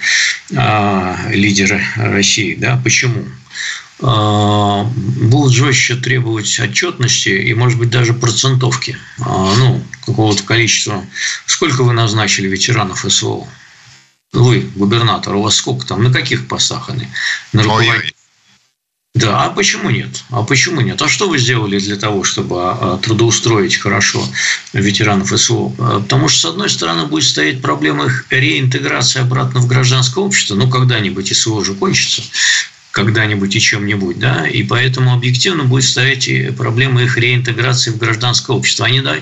э, 0.52 1.16
лидеры 1.32 1.84
России. 1.96 2.54
Да? 2.54 2.80
Почему? 2.84 3.26
А, 4.00 4.84
будут 4.84 5.52
жестче 5.52 5.96
требовать 5.96 6.60
отчетности 6.60 7.30
и, 7.30 7.56
может 7.56 7.80
быть, 7.80 7.90
даже 7.90 8.14
процентовки, 8.14 9.00
а, 9.20 9.56
ну, 9.58 9.84
какого-то 10.06 10.44
количества. 10.44 11.04
Сколько 11.48 11.84
вы 11.84 11.94
назначили 11.94 12.48
ветеранов 12.48 13.04
СВО? 13.12 13.48
Вы, 14.34 14.70
губернатор, 14.76 15.36
у 15.36 15.42
вас 15.42 15.56
сколько 15.56 15.86
там, 15.86 16.04
на 16.04 16.12
каких 16.12 16.48
постах 16.48 16.90
они? 16.90 17.08
На 17.54 17.64
руководителях? 17.64 18.14
Да, 19.16 19.46
а 19.46 19.50
почему 19.50 19.90
нет? 19.90 20.24
А 20.30 20.44
почему 20.44 20.82
нет? 20.82 21.02
А 21.02 21.08
что 21.08 21.28
вы 21.28 21.40
сделали 21.40 21.80
для 21.80 21.96
того, 21.96 22.24
чтобы 22.24 22.58
а, 22.60 23.00
трудоустроить 23.02 23.76
хорошо 23.78 24.24
ветеранов 24.74 25.30
СВО? 25.30 25.70
Потому 26.02 26.30
что, 26.30 26.40
с 26.42 26.46
одной 26.52 26.70
стороны, 26.70 27.08
будет 27.08 27.24
стоять 27.24 27.62
проблема 27.62 28.06
их 28.06 28.28
реинтеграции 28.30 29.22
обратно 29.22 29.60
в 29.60 29.68
гражданское 29.68 30.24
общество. 30.24 30.54
Ну, 30.54 30.70
когда-нибудь 30.70 31.36
СВО 31.36 31.66
же 31.66 31.74
кончится 31.74 32.22
когда-нибудь 32.98 33.56
и 33.56 33.60
чем-нибудь, 33.60 34.18
да, 34.18 34.48
и 34.48 34.64
поэтому 34.64 35.14
объективно 35.14 35.66
будет 35.66 35.84
стоять 35.84 36.28
проблема 36.58 37.04
их 37.04 37.16
реинтеграции 37.16 37.92
в 37.92 37.98
гражданское 37.98 38.56
общество. 38.56 38.88
Они, 38.88 39.02
да, 39.02 39.18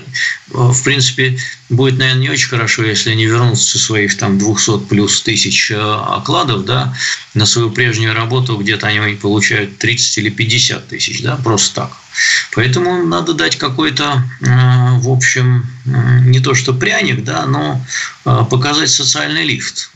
в 0.48 0.82
принципе, 0.82 1.38
будет, 1.68 1.98
наверное, 1.98 2.22
не 2.22 2.30
очень 2.30 2.48
хорошо, 2.48 2.84
если 2.84 3.10
они 3.10 3.26
вернутся 3.26 3.72
со 3.72 3.78
своих 3.78 4.16
там 4.16 4.38
200 4.38 4.86
плюс 4.88 5.20
тысяч 5.20 5.70
э, 5.70 5.76
окладов, 5.76 6.64
да, 6.64 6.94
на 7.34 7.44
свою 7.44 7.70
прежнюю 7.70 8.14
работу, 8.14 8.56
где-то 8.56 8.86
они 8.86 9.14
получают 9.14 9.76
30 9.76 10.18
или 10.18 10.30
50 10.30 10.88
тысяч, 10.88 11.22
да, 11.22 11.36
просто 11.36 11.82
так. 11.82 11.92
Поэтому 12.54 13.04
надо 13.04 13.34
дать 13.34 13.56
какой-то, 13.56 14.24
э, 14.40 14.98
в 15.00 15.10
общем, 15.10 15.66
не 15.84 16.40
то 16.40 16.54
что 16.54 16.72
пряник, 16.72 17.24
да, 17.24 17.44
но 17.46 17.84
э, 18.24 18.44
показать 18.48 18.90
социальный 18.90 19.44
лифт, 19.44 19.90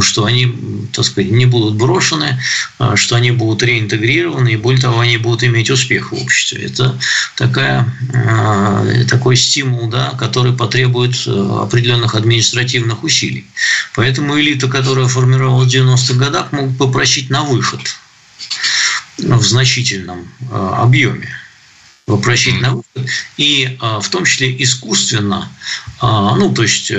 что 0.00 0.24
они, 0.24 0.54
так 0.92 1.04
сказать, 1.04 1.30
не 1.30 1.46
будут 1.46 1.76
брошены, 1.76 2.40
что 2.94 3.16
они 3.16 3.30
будут 3.30 3.62
реинтегрированы, 3.62 4.50
и 4.50 4.56
более 4.56 4.80
того, 4.80 5.00
они 5.00 5.16
будут 5.16 5.44
иметь 5.44 5.70
успех 5.70 6.12
в 6.12 6.14
обществе. 6.14 6.64
Это 6.64 6.98
такая, 7.36 7.86
такой 9.08 9.36
стимул, 9.36 9.88
да, 9.88 10.10
который 10.18 10.52
потребует 10.52 11.14
определенных 11.26 12.14
административных 12.14 13.02
усилий. 13.02 13.46
Поэтому 13.94 14.38
элита, 14.38 14.68
которая 14.68 15.06
формировалась 15.06 15.72
в 15.72 15.76
90-х 15.76 16.14
годах, 16.14 16.52
могут 16.52 16.78
попросить 16.78 17.30
на 17.30 17.44
выход 17.44 17.80
в 19.18 19.42
значительном 19.42 20.28
э, 20.50 20.74
объеме 20.76 21.28
вопросить 22.06 22.60
на 22.60 22.76
выход, 22.76 23.10
и 23.36 23.76
э, 23.80 23.98
в 24.00 24.08
том 24.10 24.24
числе 24.24 24.62
искусственно, 24.62 25.48
э, 26.00 26.06
ну, 26.06 26.54
то 26.54 26.62
есть, 26.62 26.92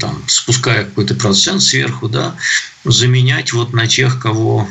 там, 0.00 0.22
спуская 0.26 0.84
какой-то 0.84 1.14
процент 1.14 1.62
сверху, 1.62 2.08
да, 2.08 2.36
заменять 2.84 3.52
вот 3.52 3.72
на 3.72 3.86
тех, 3.86 4.20
кого, 4.20 4.68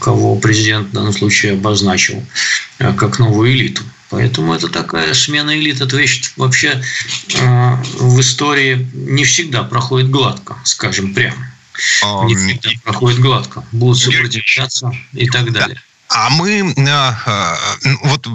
кого 0.00 0.36
президент 0.36 0.88
в 0.88 0.92
данном 0.92 1.12
случае 1.12 1.52
обозначил 1.52 2.22
как 2.78 3.18
новую 3.18 3.52
элиту. 3.52 3.82
Поэтому 4.10 4.52
это 4.54 4.68
такая 4.68 5.14
смена 5.14 5.58
элит, 5.58 5.80
это 5.80 5.96
вещь 5.96 6.32
вообще 6.36 6.82
в 7.98 8.20
истории 8.20 8.86
не 8.92 9.24
всегда 9.24 9.62
проходит 9.62 10.10
гладко, 10.10 10.56
скажем 10.64 11.14
прямо. 11.14 11.50
Не 12.26 12.36
всегда 12.36 12.70
проходит 12.84 13.20
гладко. 13.20 13.64
Будут 13.72 13.98
сопротивляться 13.98 14.92
и 15.14 15.26
так 15.28 15.50
далее. 15.50 15.80
А 16.08 16.30
мы 16.30 16.74
а, 16.86 17.18
а, 17.26 17.56
вот 18.02 18.28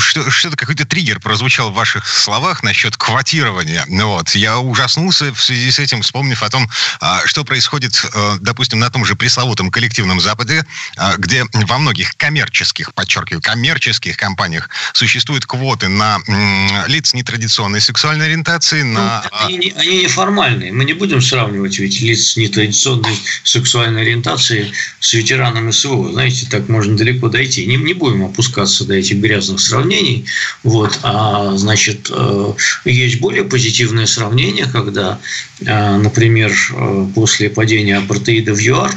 что, 0.00 0.30
что-то 0.30 0.56
какой-то 0.56 0.86
триггер 0.86 1.20
прозвучал 1.20 1.70
в 1.70 1.74
ваших 1.74 2.06
словах 2.06 2.62
насчет 2.62 2.96
квотирования. 2.96 3.84
Ну 3.88 4.08
вот 4.08 4.30
я 4.30 4.58
ужаснулся 4.58 5.34
в 5.34 5.42
связи 5.42 5.70
с 5.70 5.78
этим, 5.78 6.02
вспомнив 6.02 6.42
о 6.42 6.48
том, 6.48 6.70
а, 7.00 7.26
что 7.26 7.44
происходит, 7.44 8.02
допустим, 8.40 8.78
на 8.78 8.88
том 8.90 9.04
же 9.04 9.14
пресловутом 9.14 9.70
коллективном 9.70 10.20
Западе, 10.20 10.64
где 11.18 11.44
во 11.52 11.78
многих 11.78 12.16
коммерческих, 12.16 12.94
подчеркиваю, 12.94 13.42
коммерческих 13.42 14.16
компаниях 14.16 14.70
существуют 14.92 15.44
квоты 15.44 15.88
на 15.88 16.18
лиц 16.86 17.14
нетрадиционной 17.14 17.80
сексуальной 17.80 18.26
ориентации, 18.26 18.82
ну, 18.82 18.94
на... 18.94 19.20
Они, 19.32 19.74
они 19.76 20.02
неформальные. 20.04 20.72
Мы 20.72 20.84
не 20.84 20.94
будем 20.94 21.20
сравнивать 21.20 21.78
ведь 21.78 22.00
лиц 22.00 22.36
нетрадиционной 22.36 23.16
сексуальной 23.44 24.02
ориентации 24.02 24.72
с 25.00 25.12
ветеранами 25.12 25.72
СВО. 25.72 26.12
Знаете, 26.12 26.46
так 26.50 26.68
можно 26.68 26.96
далеко 26.96 27.07
далеко 27.08 27.28
дойти. 27.28 27.66
Не, 27.66 27.76
не 27.76 27.94
будем 27.94 28.24
опускаться 28.24 28.84
до 28.84 28.94
этих 28.94 29.18
грязных 29.18 29.60
сравнений. 29.60 30.24
Вот. 30.62 30.98
А, 31.02 31.56
значит, 31.56 32.10
э, 32.10 32.52
есть 32.84 33.20
более 33.20 33.44
позитивное 33.44 34.06
сравнение, 34.06 34.66
когда, 34.66 35.18
э, 35.60 35.96
например, 35.96 36.52
э, 36.52 37.06
после 37.14 37.50
падения 37.50 37.96
апартеида 37.96 38.52
в 38.54 38.58
ЮАР 38.58 38.92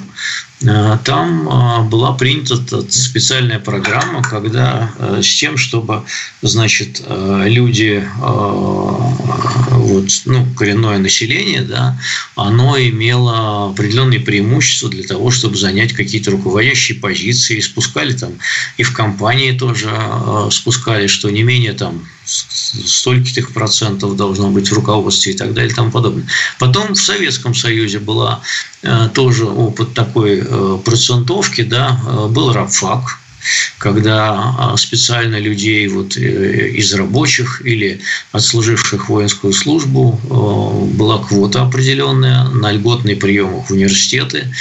там 0.64 1.90
была 1.90 2.14
принята 2.14 2.56
специальная 2.92 3.60
программа, 3.60 4.22
когда 4.22 4.92
с 5.22 5.36
тем, 5.40 5.58
чтобы, 5.58 6.04
значит, 6.42 7.02
люди, 7.08 8.08
вот, 8.18 10.08
ну, 10.26 10.46
коренное 10.56 11.00
население, 11.00 11.62
да, 11.62 11.98
оно 12.36 12.78
имело 12.80 13.72
определенные 13.72 14.20
преимущества 14.20 14.90
для 14.90 15.04
того, 15.04 15.32
чтобы 15.32 15.58
занять 15.58 15.94
какие-то 15.94 16.32
руководящие 16.32 17.00
позиции, 17.00 17.60
спускали 17.60 18.14
там 18.14 18.34
и 18.78 18.84
в 18.84 18.94
компании 18.94 19.52
тоже 19.54 19.90
спускали, 20.52 21.08
что 21.08 21.30
не 21.30 21.44
менее 21.44 21.74
там 21.74 22.04
стольких 22.24 23.52
процентов 23.52 24.16
должно 24.16 24.52
быть 24.52 24.70
в 24.70 24.74
руководстве 24.74 25.34
и 25.34 25.36
так 25.36 25.54
далее 25.54 25.72
и 25.72 25.76
тому 25.76 25.92
подобное. 25.92 26.26
Потом 26.60 26.94
в 26.94 27.02
Советском 27.02 27.54
Союзе 27.54 28.00
была 28.00 28.42
э, 28.84 29.10
тоже 29.14 29.46
опыт 29.46 29.94
такой 29.94 30.40
э, 30.40 30.44
процентовки, 30.84 31.62
да, 31.62 32.00
э, 32.06 32.28
был 32.28 32.54
рабфак, 32.54 33.20
когда 33.80 34.76
специально 34.78 35.38
людей 35.38 35.88
вот 35.88 36.16
из 36.16 36.94
рабочих 36.94 37.64
или 37.66 38.00
отслуживших 38.32 39.10
воинскую 39.10 39.52
службу 39.52 40.12
была 40.94 41.18
квота 41.18 41.64
определенная 41.64 42.44
на 42.44 42.72
льготные 42.72 43.16
приемы 43.16 43.62
в 43.62 43.72
университеты. 43.72 44.54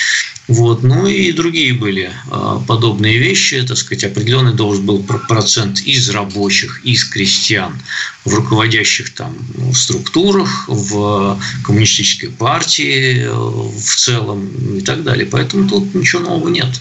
Вот. 0.50 0.82
Ну 0.82 1.06
и 1.06 1.30
другие 1.30 1.72
были 1.74 2.10
а, 2.28 2.58
подобные 2.66 3.18
вещи, 3.18 3.62
так 3.62 3.76
сказать, 3.76 4.02
определенный 4.02 4.52
должен 4.52 4.84
был 4.84 5.00
процент 5.04 5.78
из 5.80 6.10
рабочих, 6.10 6.84
из 6.84 7.04
крестьян 7.04 7.80
в 8.24 8.34
руководящих 8.34 9.14
там 9.14 9.36
структурах, 9.72 10.64
в 10.66 11.40
коммунистической 11.64 12.30
партии 12.30 13.28
в 13.30 13.94
целом 13.94 14.76
и 14.76 14.80
так 14.80 15.04
далее. 15.04 15.24
Поэтому 15.26 15.68
тут 15.68 15.94
ничего 15.94 16.22
нового 16.22 16.48
нет. 16.48 16.80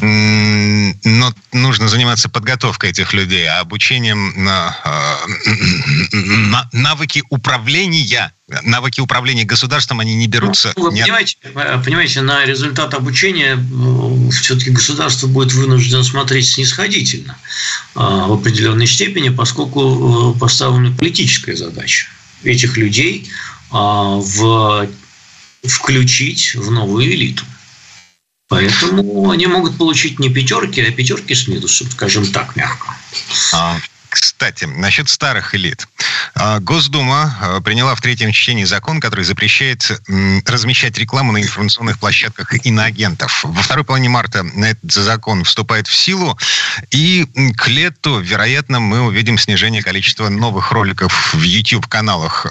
Но 0.00 1.34
нужно 1.52 1.88
заниматься 1.88 2.28
подготовкой 2.28 2.90
этих 2.90 3.14
людей, 3.14 3.46
а 3.46 3.60
обучением 3.60 4.34
на, 4.36 4.76
на 6.12 6.68
навыки 6.72 7.22
управления 7.30 8.32
навыки 8.62 9.00
управления 9.00 9.44
госопринимательством, 9.44 10.00
они 10.00 10.14
не 10.14 10.26
берутся... 10.26 10.72
Ну, 10.76 10.84
вы 10.84 10.92
не 10.92 11.02
понимаете, 11.02 11.36
э, 11.42 11.82
понимаете, 11.84 12.22
на 12.22 12.44
результат 12.44 12.94
обучения 12.94 13.56
э, 13.56 14.30
все-таки 14.30 14.70
государство 14.70 15.26
будет 15.26 15.52
вынуждено 15.52 16.02
смотреть 16.02 16.48
снисходительно 16.48 17.36
э, 17.94 17.98
в 17.98 18.32
определенной 18.32 18.86
степени, 18.86 19.28
поскольку 19.28 20.34
поставлена 20.40 20.96
политическая 20.96 21.56
задача 21.56 22.08
этих 22.42 22.76
людей 22.76 23.30
в, 23.70 24.88
включить 25.64 26.54
в 26.54 26.70
новую 26.70 27.04
элиту. 27.04 27.44
Поэтому 28.48 29.30
они 29.30 29.46
могут 29.46 29.76
получить 29.76 30.18
не 30.18 30.30
пятерки, 30.30 30.80
а 30.80 30.90
пятерки 30.90 31.34
с 31.34 31.48
минусом, 31.48 31.90
скажем 31.90 32.24
так, 32.32 32.56
мягко. 32.56 32.96
А, 33.52 33.78
кстати, 34.20 34.64
насчет 34.64 35.08
старых 35.08 35.54
элит. 35.54 35.88
А, 36.34 36.60
Госдума 36.60 37.36
а, 37.40 37.60
приняла 37.60 37.94
в 37.94 38.00
третьем 38.00 38.32
чтении 38.32 38.64
закон, 38.64 39.00
который 39.00 39.24
запрещает 39.24 40.00
размещать 40.46 40.98
рекламу 40.98 41.32
на 41.32 41.42
информационных 41.42 41.98
площадках 41.98 42.64
иноагентов. 42.66 43.40
Во 43.44 43.62
второй 43.62 43.84
половине 43.84 44.08
марта 44.08 44.44
этот 44.56 44.92
закон 44.92 45.44
вступает 45.44 45.86
в 45.86 45.94
силу, 45.94 46.38
и 46.90 47.26
к 47.56 47.68
лету, 47.68 48.20
вероятно, 48.20 48.80
мы 48.80 49.00
увидим 49.02 49.38
снижение 49.38 49.82
количества 49.82 50.28
новых 50.28 50.72
роликов 50.72 51.34
в 51.34 51.42
YouTube-каналах 51.42 52.46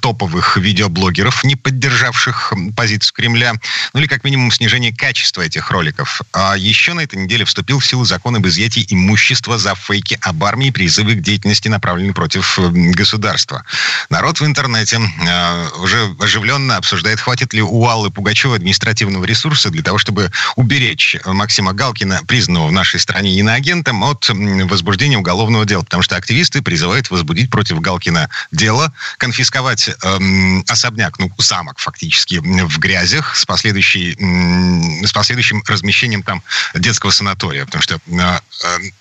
топовых 0.00 0.56
видеоблогеров, 0.56 1.44
не 1.44 1.56
поддержавших 1.56 2.52
позицию 2.74 3.14
Кремля, 3.14 3.54
ну 3.92 4.00
или 4.00 4.06
как 4.06 4.24
минимум 4.24 4.50
снижение 4.50 4.94
качества 4.94 5.42
этих 5.42 5.70
роликов. 5.70 6.22
А 6.32 6.56
еще 6.56 6.92
на 6.92 7.00
этой 7.00 7.18
неделе 7.18 7.44
вступил 7.44 7.78
в 7.78 7.86
силу 7.86 8.04
закон 8.04 8.36
об 8.36 8.46
изъятии 8.46 8.86
имущества 8.88 9.58
за 9.58 9.74
фейки 9.74 10.18
об 10.22 10.42
армии 10.44 10.70
при 10.70 10.86
призывы 10.96 11.20
к 11.20 11.22
деятельности 11.22 11.68
направлены 11.68 12.12
против 12.12 12.58
э, 12.58 12.70
государства. 12.70 13.64
Народ 14.08 14.40
в 14.40 14.46
интернете 14.46 14.98
э, 14.98 15.68
уже 15.80 16.14
оживленно 16.20 16.76
обсуждает, 16.76 17.20
хватит 17.20 17.52
ли 17.52 17.62
у 17.62 17.86
Аллы 17.86 18.10
Пугачева 18.10 18.56
административного 18.56 19.24
ресурса 19.24 19.70
для 19.70 19.82
того, 19.82 19.98
чтобы 19.98 20.30
уберечь 20.56 21.16
Максима 21.24 21.72
Галкина, 21.72 22.22
признанного 22.26 22.68
в 22.68 22.72
нашей 22.72 23.00
стране 23.00 23.38
иноагентом, 23.38 24.02
от 24.04 24.28
возбуждения 24.28 25.18
уголовного 25.18 25.66
дела. 25.66 25.82
Потому 25.82 26.02
что 26.02 26.16
активисты 26.16 26.62
призывают 26.62 27.10
возбудить 27.10 27.50
против 27.50 27.80
Галкина 27.80 28.30
дело, 28.52 28.92
конфисковать 29.18 29.88
э, 29.88 30.62
особняк, 30.68 31.18
ну, 31.18 31.30
замок 31.38 31.78
фактически, 31.78 32.36
в 32.36 32.78
грязях 32.78 33.36
с, 33.36 33.44
последующей, 33.44 34.14
э, 34.14 35.06
с 35.06 35.12
последующим 35.12 35.62
размещением 35.66 36.22
там 36.22 36.42
детского 36.74 37.10
санатория. 37.10 37.66
Потому 37.66 37.82
что 37.82 38.00
э, 38.06 38.40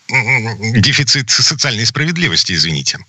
э, 0.10 0.82
дефицит 0.82 1.30
социальной 1.30 1.75
социальной 1.76 1.86
справедливости, 1.86 2.54
извините. 2.54 3.00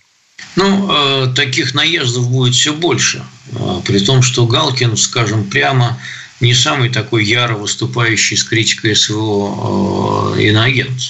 Ну, 0.57 0.89
э, 0.91 1.35
таких 1.35 1.75
наездов 1.75 2.29
будет 2.31 2.55
все 2.55 2.73
больше. 2.73 3.23
Э, 3.53 3.81
при 3.85 3.99
том, 3.99 4.23
что 4.23 4.47
Галкин, 4.47 4.97
скажем 4.97 5.45
прямо, 5.45 5.99
не 6.41 6.55
самый 6.55 6.91
такой 6.91 7.25
яро 7.25 7.57
выступающий 7.57 8.37
с 8.37 8.45
критикой 8.45 8.97
своего 8.97 10.35
э, 10.37 10.43
иноагента. 10.43 11.05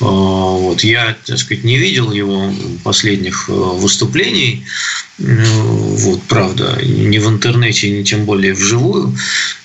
Э, 0.00 0.04
вот, 0.04 0.84
я, 0.84 1.16
так 1.26 1.38
сказать, 1.38 1.64
не 1.64 1.78
видел 1.78 2.12
его 2.12 2.52
последних 2.82 3.48
выступлений, 3.48 4.64
вот, 5.18 6.22
правда, 6.28 6.78
ни 6.82 7.18
в 7.18 7.28
интернете, 7.28 7.90
ни 7.90 8.04
тем 8.04 8.24
более 8.24 8.54
вживую 8.54 9.16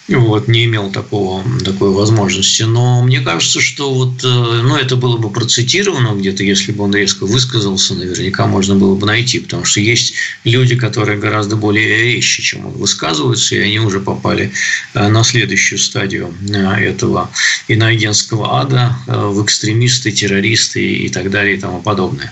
вот, 0.09 0.47
не 0.49 0.65
имел 0.65 0.91
такого, 0.91 1.43
такой 1.63 1.91
возможности. 1.91 2.63
Но 2.63 3.01
мне 3.03 3.21
кажется, 3.21 3.61
что 3.61 3.93
вот, 3.93 4.23
э, 4.23 4.27
ну, 4.27 4.75
это 4.75 4.97
было 4.97 5.17
бы 5.17 5.29
процитировано 5.29 6.17
где-то, 6.19 6.43
если 6.43 6.73
бы 6.73 6.83
он 6.83 6.93
резко 6.93 7.25
высказался, 7.25 7.93
наверняка 7.95 8.45
можно 8.45 8.75
было 8.75 8.95
бы 8.95 9.07
найти, 9.07 9.39
потому 9.39 9.63
что 9.63 9.79
есть 9.79 10.13
люди, 10.43 10.75
которые 10.75 11.17
гораздо 11.17 11.55
более 11.55 12.15
резче, 12.15 12.41
чем 12.41 12.65
он 12.65 12.73
высказываются, 12.73 13.55
и 13.55 13.59
они 13.59 13.79
уже 13.79 14.01
попали 14.01 14.51
э, 14.93 15.07
на 15.07 15.23
следующую 15.23 15.79
стадию 15.79 16.33
э, 16.49 16.55
этого 16.55 17.29
иноагентского 17.69 18.59
ада 18.59 18.97
в 19.07 19.41
экстремисты, 19.43 20.11
террористы 20.11 20.85
и 20.85 21.09
так 21.09 21.31
далее 21.31 21.55
и 21.55 21.59
тому 21.59 21.81
подобное. 21.81 22.31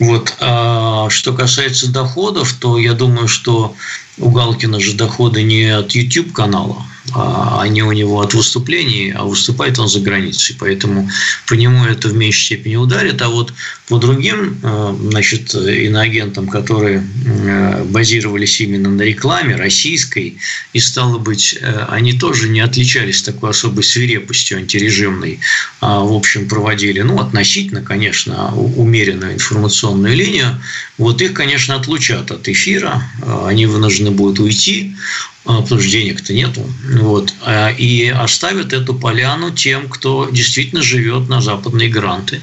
Вот. 0.00 0.34
А 0.40 1.08
что 1.08 1.32
касается 1.32 1.88
доходов, 1.90 2.52
то 2.54 2.78
я 2.78 2.94
думаю, 2.94 3.28
что 3.28 3.76
у 4.18 4.30
Галкина 4.30 4.80
же 4.80 4.94
доходы 4.94 5.42
не 5.42 5.66
от 5.66 5.92
YouTube-канала, 5.92 6.84
а 7.14 7.60
они 7.62 7.82
у 7.82 7.92
него 7.92 8.20
от 8.20 8.32
выступлений, 8.32 9.12
а 9.14 9.24
выступает 9.24 9.78
он 9.78 9.88
за 9.88 10.00
границей. 10.00 10.56
Поэтому 10.58 11.08
по 11.46 11.54
нему 11.54 11.84
это 11.84 12.08
в 12.08 12.14
меньшей 12.14 12.44
степени 12.44 12.76
ударит. 12.76 13.20
А 13.22 13.28
вот 13.28 13.52
по 13.88 13.98
другим 13.98 14.58
э, 14.62 14.96
значит, 15.10 15.54
иноагентам, 15.54 16.48
которые 16.48 17.02
э, 17.26 17.84
базировались 17.84 18.60
именно 18.60 18.88
на 18.88 19.02
рекламе 19.02 19.56
российской, 19.56 20.38
и 20.72 20.78
стало 20.78 21.18
быть, 21.18 21.58
э, 21.60 21.86
они 21.88 22.12
тоже 22.12 22.48
не 22.48 22.60
отличались 22.60 23.22
такой 23.22 23.50
особой 23.50 23.82
свирепостью 23.82 24.58
антирежимной, 24.58 25.40
а, 25.80 26.00
в 26.00 26.12
общем, 26.12 26.48
проводили, 26.48 27.00
ну, 27.00 27.18
относительно, 27.20 27.82
конечно, 27.82 28.54
умеренную 28.54 29.34
информационную 29.34 30.14
линию, 30.14 30.58
вот 30.98 31.20
их, 31.20 31.34
конечно, 31.34 31.74
отлучат 31.74 32.30
от 32.30 32.48
эфира, 32.48 33.02
они 33.44 33.66
вынуждены 33.66 34.10
будут 34.10 34.38
уйти, 34.38 34.94
потому 35.44 35.80
что 35.80 35.90
денег-то 35.90 36.32
нету. 36.32 36.68
Вот. 37.00 37.34
А, 37.42 37.70
и 37.70 38.08
оставят 38.08 38.72
эту 38.72 38.94
поляну 38.94 39.50
тем, 39.50 39.88
кто 39.88 40.28
действительно 40.30 40.82
живет 40.82 41.28
на 41.28 41.40
западные 41.40 41.88
гранты 41.88 42.42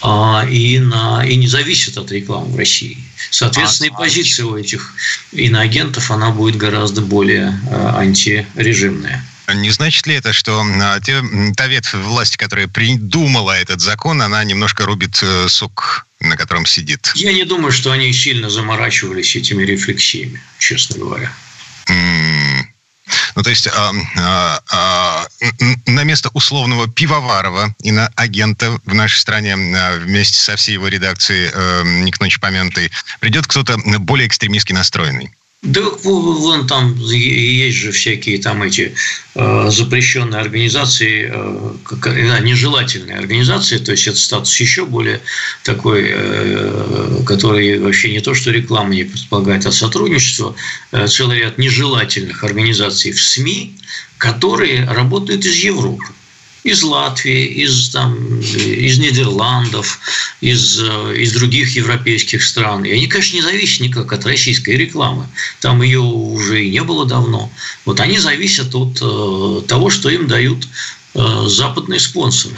а, 0.00 0.46
и, 0.48 0.78
на, 0.78 1.24
и 1.26 1.36
не 1.36 1.48
зависит 1.48 1.96
от 1.96 2.12
рекламы 2.12 2.52
в 2.52 2.56
России. 2.56 2.98
Соответственно, 3.30 3.88
и 3.88 3.90
позиция 3.90 4.46
у 4.46 4.56
этих 4.56 4.94
иноагентов, 5.32 6.10
она 6.10 6.30
будет 6.30 6.56
гораздо 6.56 7.00
более 7.00 7.58
антирежимная. 7.70 9.24
Не 9.54 9.70
значит 9.70 10.06
ли 10.06 10.14
это, 10.14 10.32
что 10.32 10.64
те, 11.04 11.22
та 11.56 11.66
ветвь 11.66 11.94
власти, 11.94 12.36
которая 12.36 12.68
придумала 12.68 13.52
этот 13.52 13.80
закон, 13.80 14.22
она 14.22 14.42
немножко 14.44 14.84
рубит 14.84 15.18
э, 15.22 15.48
сок, 15.48 16.06
на 16.20 16.36
котором 16.36 16.64
сидит? 16.64 17.12
Я 17.16 17.32
не 17.32 17.44
думаю, 17.44 17.72
что 17.72 17.90
они 17.92 18.12
сильно 18.12 18.48
заморачивались 18.48 19.36
этими 19.36 19.64
рефлексиями, 19.64 20.40
честно 20.58 20.98
говоря. 20.98 21.32
Ну, 23.34 23.42
то 23.42 23.50
есть 23.50 23.66
а, 23.66 23.92
а, 24.16 24.60
а, 24.70 25.26
на 25.86 26.04
место 26.04 26.30
условного 26.34 26.88
пивоварова 26.88 27.74
и 27.80 27.90
на 27.90 28.08
агента 28.16 28.78
в 28.84 28.94
нашей 28.94 29.18
стране 29.18 29.54
а, 29.54 29.98
вместе 29.98 30.38
со 30.38 30.56
всей 30.56 30.72
его 30.72 30.88
редакцией 30.88 31.50
а, 31.52 31.82
«Не 31.82 32.10
к 32.10 32.20
ночи 32.20 32.38
помянутой» 32.38 32.90
придет 33.20 33.46
кто-то 33.46 33.78
более 33.98 34.26
экстремистски 34.26 34.72
настроенный. 34.72 35.30
Да 35.62 35.80
вон 36.02 36.66
там 36.66 36.96
есть 36.96 37.76
же 37.76 37.92
всякие 37.92 38.38
там 38.38 38.64
эти 38.64 38.96
э, 39.36 39.70
запрещенные 39.70 40.40
организации, 40.40 41.30
э, 41.32 41.70
да, 42.02 42.40
нежелательные 42.40 43.16
организации, 43.16 43.78
то 43.78 43.92
есть 43.92 44.08
это 44.08 44.16
статус 44.18 44.58
еще 44.58 44.86
более 44.86 45.20
такой, 45.62 46.10
э, 46.10 47.22
который 47.24 47.78
вообще 47.78 48.10
не 48.10 48.18
то, 48.18 48.34
что 48.34 48.50
реклама 48.50 48.92
не 48.92 49.04
предполагает, 49.04 49.64
а 49.64 49.70
сотрудничество, 49.70 50.56
э, 50.90 51.06
целый 51.06 51.38
ряд 51.38 51.58
нежелательных 51.58 52.42
организаций 52.42 53.12
в 53.12 53.22
СМИ, 53.22 53.76
которые 54.18 54.84
работают 54.84 55.44
из 55.44 55.54
Европы 55.58 56.06
из 56.64 56.82
Латвии, 56.82 57.46
из, 57.46 57.88
там, 57.90 58.40
из 58.40 58.98
Нидерландов, 58.98 59.98
из, 60.40 60.80
э, 60.80 61.16
из 61.16 61.32
других 61.32 61.74
европейских 61.74 62.42
стран. 62.42 62.84
И 62.84 62.92
они, 62.92 63.08
конечно, 63.08 63.36
не 63.36 63.42
зависят 63.42 63.80
никак 63.80 64.12
от 64.12 64.24
российской 64.24 64.76
рекламы. 64.76 65.26
Там 65.60 65.82
ее 65.82 66.00
уже 66.00 66.64
и 66.64 66.70
не 66.70 66.82
было 66.82 67.04
давно. 67.04 67.50
Вот 67.84 67.98
они 68.00 68.18
зависят 68.18 68.74
от 68.74 68.98
э, 69.00 69.66
того, 69.66 69.90
что 69.90 70.08
им 70.08 70.28
дают 70.28 70.68
э, 71.14 71.44
западные 71.48 71.98
спонсоры. 71.98 72.54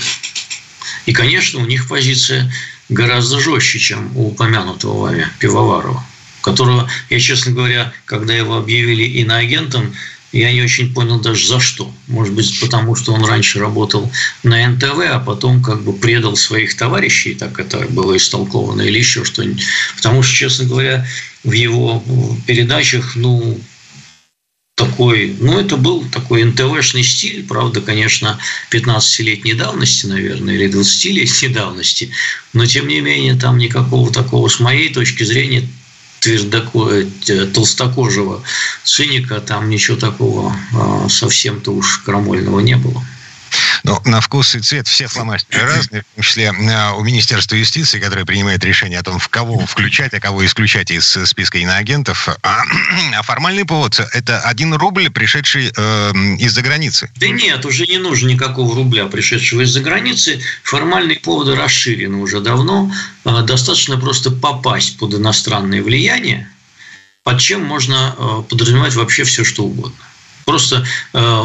И, 1.07 1.13
конечно, 1.13 1.61
у 1.61 1.67
них 1.67 1.89
позиция 1.89 2.53
гораздо 2.91 3.41
жестче, 3.41 3.79
чем 3.79 4.15
у 4.17 4.29
упомянутого 4.29 5.01
вами 5.01 5.29
Пивоварова, 5.39 6.05
которого, 6.43 6.91
я, 7.09 7.21
честно 7.21 7.53
говоря, 7.53 7.93
когда 8.05 8.35
его 8.35 8.57
объявили 8.57 9.05
иноагентом, 9.05 9.95
я 10.39 10.53
не 10.53 10.63
очень 10.63 10.93
понял 10.93 11.21
даже 11.21 11.47
за 11.47 11.61
что. 11.61 11.93
Может 12.09 12.35
быть, 12.35 12.61
потому 12.61 12.97
что 12.97 13.13
он 13.13 13.25
раньше 13.25 13.61
работал 13.61 14.11
на 14.43 14.67
НТВ, 14.69 14.99
а 15.11 15.21
потом 15.21 15.63
как 15.63 15.83
бы 15.83 15.93
предал 15.93 16.37
своих 16.37 16.77
товарищей, 16.77 17.35
так 17.35 17.59
это 17.59 17.87
было 17.91 18.17
истолковано, 18.17 18.83
или 18.83 18.99
еще 18.99 19.25
что-нибудь. 19.25 19.65
Потому 19.97 20.23
что, 20.23 20.35
честно 20.35 20.65
говоря, 20.65 21.07
в 21.45 21.53
его 21.53 22.03
передачах, 22.47 23.15
ну, 23.17 23.61
такой, 24.75 25.37
ну, 25.39 25.59
это 25.59 25.77
был 25.77 26.05
такой 26.11 26.43
НТВшный 26.43 27.05
стиль, 27.05 27.45
правда, 27.47 27.81
конечно, 27.81 28.39
15-летней 28.73 29.55
давности, 29.55 30.07
наверное, 30.07 30.55
или 30.55 30.69
20-летней 30.69 31.49
давности, 31.49 32.11
но, 32.53 32.67
тем 32.67 32.89
не 32.89 33.01
менее, 33.01 33.37
там 33.37 33.59
никакого 33.59 34.13
такого, 34.13 34.49
с 34.49 34.59
моей 34.59 34.93
точки 34.93 35.23
зрения, 35.23 35.69
твердоко... 36.25 37.05
толстокожего 37.53 38.43
циника, 38.83 39.41
там 39.41 39.69
ничего 39.69 39.97
такого 39.97 40.57
а, 40.75 41.09
совсем-то 41.09 41.73
уж 41.73 41.99
крамольного 41.99 42.61
не 42.61 42.77
было. 42.77 43.03
Ну, 43.85 44.01
на 44.07 44.23
вкус 44.23 44.55
и 44.55 44.61
цвет 44.61 44.89
все 44.89 45.07
фломастеры 45.07 45.67
разные, 45.67 46.03
в 46.03 46.15
том 46.15 46.25
числе 46.25 46.45
э, 46.47 46.93
у 46.93 47.05
Министерства 47.05 47.55
юстиции, 47.55 48.01
которое 48.01 48.25
принимает 48.25 48.65
решение 48.65 48.99
о 48.99 49.03
том, 49.03 49.19
в 49.19 49.29
кого 49.29 49.59
включать, 49.67 50.15
а 50.15 50.21
кого 50.21 50.45
исключать 50.47 50.91
из 50.91 51.07
списка 51.07 51.59
иноагентов. 51.59 52.31
А, 52.43 52.63
а 53.15 53.23
формальный 53.23 53.67
повод– 53.67 54.01
это 54.15 54.41
один 54.41 54.73
рубль, 54.73 55.11
пришедший 55.11 55.71
э, 55.77 56.13
из-за 56.39 56.63
границы. 56.63 57.11
Да 57.17 57.29
нет, 57.29 57.67
уже 57.67 57.87
не 57.87 57.99
нужно 57.99 58.29
никакого 58.31 58.75
рубля, 58.75 59.05
пришедшего 59.05 59.61
из-за 59.61 59.81
границы. 59.81 60.41
Формальные 60.63 61.21
поводы 61.21 61.55
расширены 61.55 62.17
уже 62.17 62.41
давно. 62.41 62.91
Э, 63.27 63.43
достаточно 63.43 63.99
просто 63.99 64.31
попасть 64.31 64.97
под 64.97 65.13
иностранное 65.13 65.83
влияние, 65.83 66.49
под 67.23 67.39
чем 67.39 67.63
можно 67.63 68.17
э, 68.17 68.43
подразумевать 68.49 68.95
вообще 68.95 69.25
все, 69.25 69.45
что 69.45 69.65
угодно. 69.65 69.99
Просто, 70.45 70.85
э, 71.13 71.43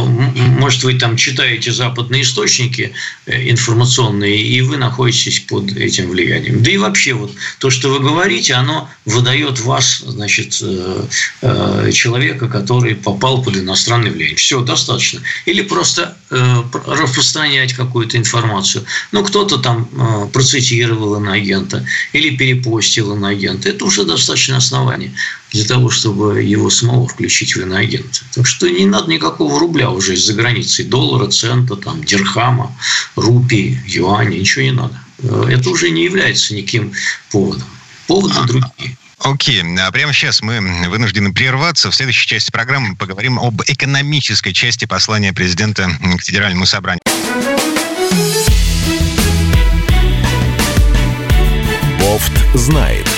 может, 0.60 0.84
вы 0.84 0.96
там 0.96 1.16
читаете 1.16 1.72
западные 1.72 2.24
источники 2.24 2.92
э, 3.26 3.50
информационные, 3.50 4.42
и 4.42 4.62
вы 4.62 4.78
находитесь 4.78 5.40
под 5.40 5.72
этим 5.78 6.10
влиянием. 6.10 6.62
Да 6.62 6.72
и 6.72 6.78
вообще 6.78 7.14
вот 7.14 7.34
то, 7.60 7.70
что 7.70 7.90
вы 7.90 8.00
говорите, 8.00 8.54
оно 8.54 8.90
выдает 9.06 9.60
вас, 9.62 10.04
значит, 10.06 10.62
э, 10.62 11.92
человека, 11.94 12.48
который 12.50 12.96
попал 12.96 13.42
под 13.42 13.58
иностранное 13.58 14.12
влияние. 14.12 14.36
Все, 14.36 14.62
достаточно. 14.62 15.22
Или 15.46 15.62
просто 15.62 16.18
распространять 16.30 17.74
какую-то 17.74 18.18
информацию. 18.18 18.86
Ну, 19.12 19.24
кто-то 19.24 19.58
там 19.58 20.30
процитировал 20.32 21.16
иноагента 21.16 21.84
или 22.14 22.36
перепостил 22.36 23.16
иноагента. 23.16 23.70
Это 23.70 23.84
уже 23.86 24.04
достаточно 24.04 24.58
основание 24.58 25.12
для 25.52 25.66
того, 25.66 25.90
чтобы 25.90 26.44
его 26.44 26.70
самого 26.70 27.08
включить 27.08 27.56
в 27.56 27.62
иноагента. 27.62 28.22
Так 28.34 28.46
что 28.46 28.70
не 28.70 28.86
надо 28.86 29.12
никакого 29.12 29.60
рубля 29.60 29.90
уже 29.90 30.14
из-за 30.14 30.34
границы. 30.34 30.84
Доллара, 30.84 31.28
цента, 31.28 31.76
там, 31.76 32.04
дирхама, 32.04 32.76
рупии, 33.16 33.82
юаня, 33.86 34.38
ничего 34.38 34.64
не 34.64 34.72
надо. 34.72 35.00
Это 35.50 35.70
уже 35.70 35.90
не 35.90 36.06
является 36.06 36.54
никаким 36.56 36.94
поводом. 37.32 37.68
Поводы 38.08 38.36
а, 38.38 38.44
другие. 38.46 38.98
Окей, 39.20 39.62
а 39.78 39.92
прямо 39.92 40.14
сейчас 40.14 40.42
мы 40.42 40.60
вынуждены 40.88 41.34
прерваться. 41.34 41.92
В 41.92 41.96
следующей 41.96 42.28
части 42.28 42.52
программы 42.52 42.96
поговорим 42.96 43.38
об 43.38 43.62
экономической 43.68 44.54
части 44.54 44.86
послания 44.86 45.34
президента 45.34 45.90
к 46.18 46.22
Федеральному 46.22 46.66
собранию. 46.66 47.02
Бофт 52.00 52.32
знает. 52.54 53.09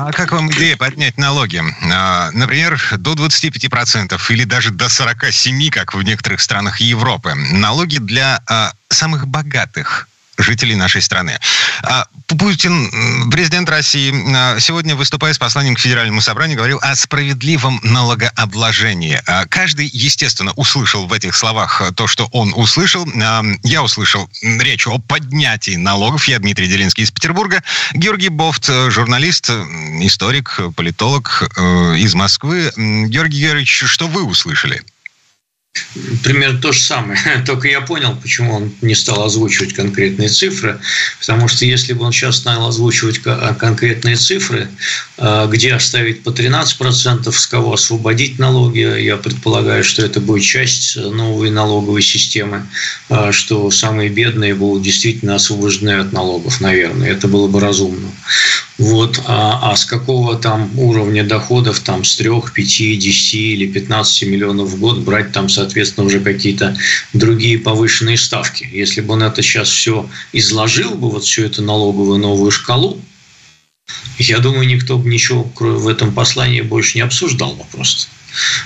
А 0.00 0.12
как 0.12 0.30
вам 0.30 0.48
идея 0.52 0.76
поднять 0.76 1.18
налоги? 1.18 1.60
А, 1.92 2.30
например, 2.30 2.80
до 2.98 3.14
25% 3.14 4.16
или 4.28 4.44
даже 4.44 4.70
до 4.70 4.86
47%, 4.86 5.70
как 5.70 5.94
в 5.94 6.02
некоторых 6.02 6.40
странах 6.40 6.80
Европы. 6.80 7.34
Налоги 7.34 7.98
для 7.98 8.40
а, 8.46 8.72
самых 8.90 9.26
богатых 9.26 10.08
жителей 10.38 10.76
нашей 10.76 11.02
страны. 11.02 11.38
А, 11.82 12.06
Путин, 12.26 13.30
президент 13.30 13.68
России, 13.68 14.14
а, 14.34 14.58
сегодня, 14.60 14.96
выступая 14.96 15.32
с 15.34 15.38
посланием 15.38 15.74
к 15.74 15.80
Федеральному 15.80 16.20
собранию, 16.20 16.56
говорил 16.56 16.78
о 16.80 16.94
справедливом 16.94 17.80
налогообложении. 17.82 19.20
А, 19.26 19.46
каждый, 19.46 19.90
естественно, 19.92 20.52
услышал 20.56 21.06
в 21.06 21.12
этих 21.12 21.36
словах 21.36 21.82
то, 21.94 22.06
что 22.06 22.28
он 22.32 22.52
услышал. 22.54 23.06
Я 23.62 23.82
услышал 23.82 24.28
речь 24.42 24.86
о 24.86 24.98
поднятии 24.98 25.76
налогов. 25.76 26.28
Я 26.28 26.38
Дмитрий 26.38 26.68
Делинский 26.68 27.04
из 27.04 27.10
Петербурга. 27.10 27.62
Георгий 27.92 28.28
Бофт, 28.28 28.68
журналист, 28.88 29.50
историк, 30.00 30.60
политолог 30.76 31.50
э, 31.56 31.96
из 31.98 32.14
Москвы. 32.14 32.72
Георгий 32.76 33.40
Георгиевич, 33.40 33.84
что 33.86 34.06
вы 34.06 34.22
услышали? 34.22 34.82
Примерно 36.22 36.60
то 36.60 36.72
же 36.72 36.80
самое. 36.80 37.18
Только 37.46 37.68
я 37.68 37.80
понял, 37.80 38.16
почему 38.20 38.54
он 38.54 38.72
не 38.82 38.94
стал 38.94 39.24
озвучивать 39.24 39.72
конкретные 39.72 40.28
цифры. 40.28 40.78
Потому 41.20 41.48
что 41.48 41.64
если 41.64 41.92
бы 41.92 42.04
он 42.04 42.12
сейчас 42.12 42.36
стал 42.36 42.66
озвучивать 42.68 43.20
а, 43.24 43.54
конкретные 43.54 44.16
цифры, 44.16 44.68
а, 45.16 45.46
где 45.46 45.72
оставить 45.74 46.22
по 46.22 46.30
13%, 46.30 47.30
с 47.30 47.46
кого 47.46 47.74
освободить 47.74 48.38
налоги, 48.38 49.00
я 49.02 49.16
предполагаю, 49.16 49.84
что 49.84 50.04
это 50.04 50.20
будет 50.20 50.44
часть 50.44 50.96
новой 50.96 51.50
налоговой 51.50 52.02
системы, 52.02 52.66
а, 53.08 53.32
что 53.32 53.70
самые 53.70 54.10
бедные 54.10 54.54
будут 54.54 54.82
действительно 54.82 55.36
освобождены 55.36 56.00
от 56.00 56.12
налогов, 56.12 56.60
наверное. 56.60 57.10
Это 57.10 57.28
было 57.28 57.48
бы 57.48 57.60
разумно. 57.60 58.10
Вот, 58.78 59.20
а, 59.26 59.72
а 59.72 59.76
с 59.76 59.84
какого 59.84 60.36
там 60.36 60.70
уровня 60.78 61.24
доходов, 61.24 61.80
там 61.80 62.04
с 62.04 62.16
3, 62.16 62.30
5, 62.54 62.98
10 62.98 63.34
или 63.34 63.66
15 63.66 64.22
миллионов 64.28 64.70
в 64.70 64.78
год 64.78 64.98
брать 64.98 65.32
там, 65.32 65.48
соответственно, 65.48 66.06
уже 66.06 66.20
какие-то 66.20 66.76
другие 67.12 67.58
повышенные 67.58 68.16
ставки. 68.16 68.68
Если 68.70 69.00
бы 69.00 69.14
он 69.14 69.24
это 69.24 69.42
сейчас 69.42 69.68
все 69.68 70.08
изложил 70.32 70.94
бы, 70.94 71.10
вот 71.10 71.24
всю 71.24 71.42
эту 71.42 71.62
налоговую 71.62 72.20
новую 72.20 72.52
шкалу, 72.52 73.00
я 74.18 74.38
думаю, 74.38 74.68
никто 74.68 74.96
бы 74.96 75.08
ничего 75.08 75.50
в 75.58 75.88
этом 75.88 76.12
послании 76.12 76.60
больше 76.60 76.98
не 76.98 77.02
обсуждал 77.02 77.54
бы 77.54 77.64
просто. 77.72 78.06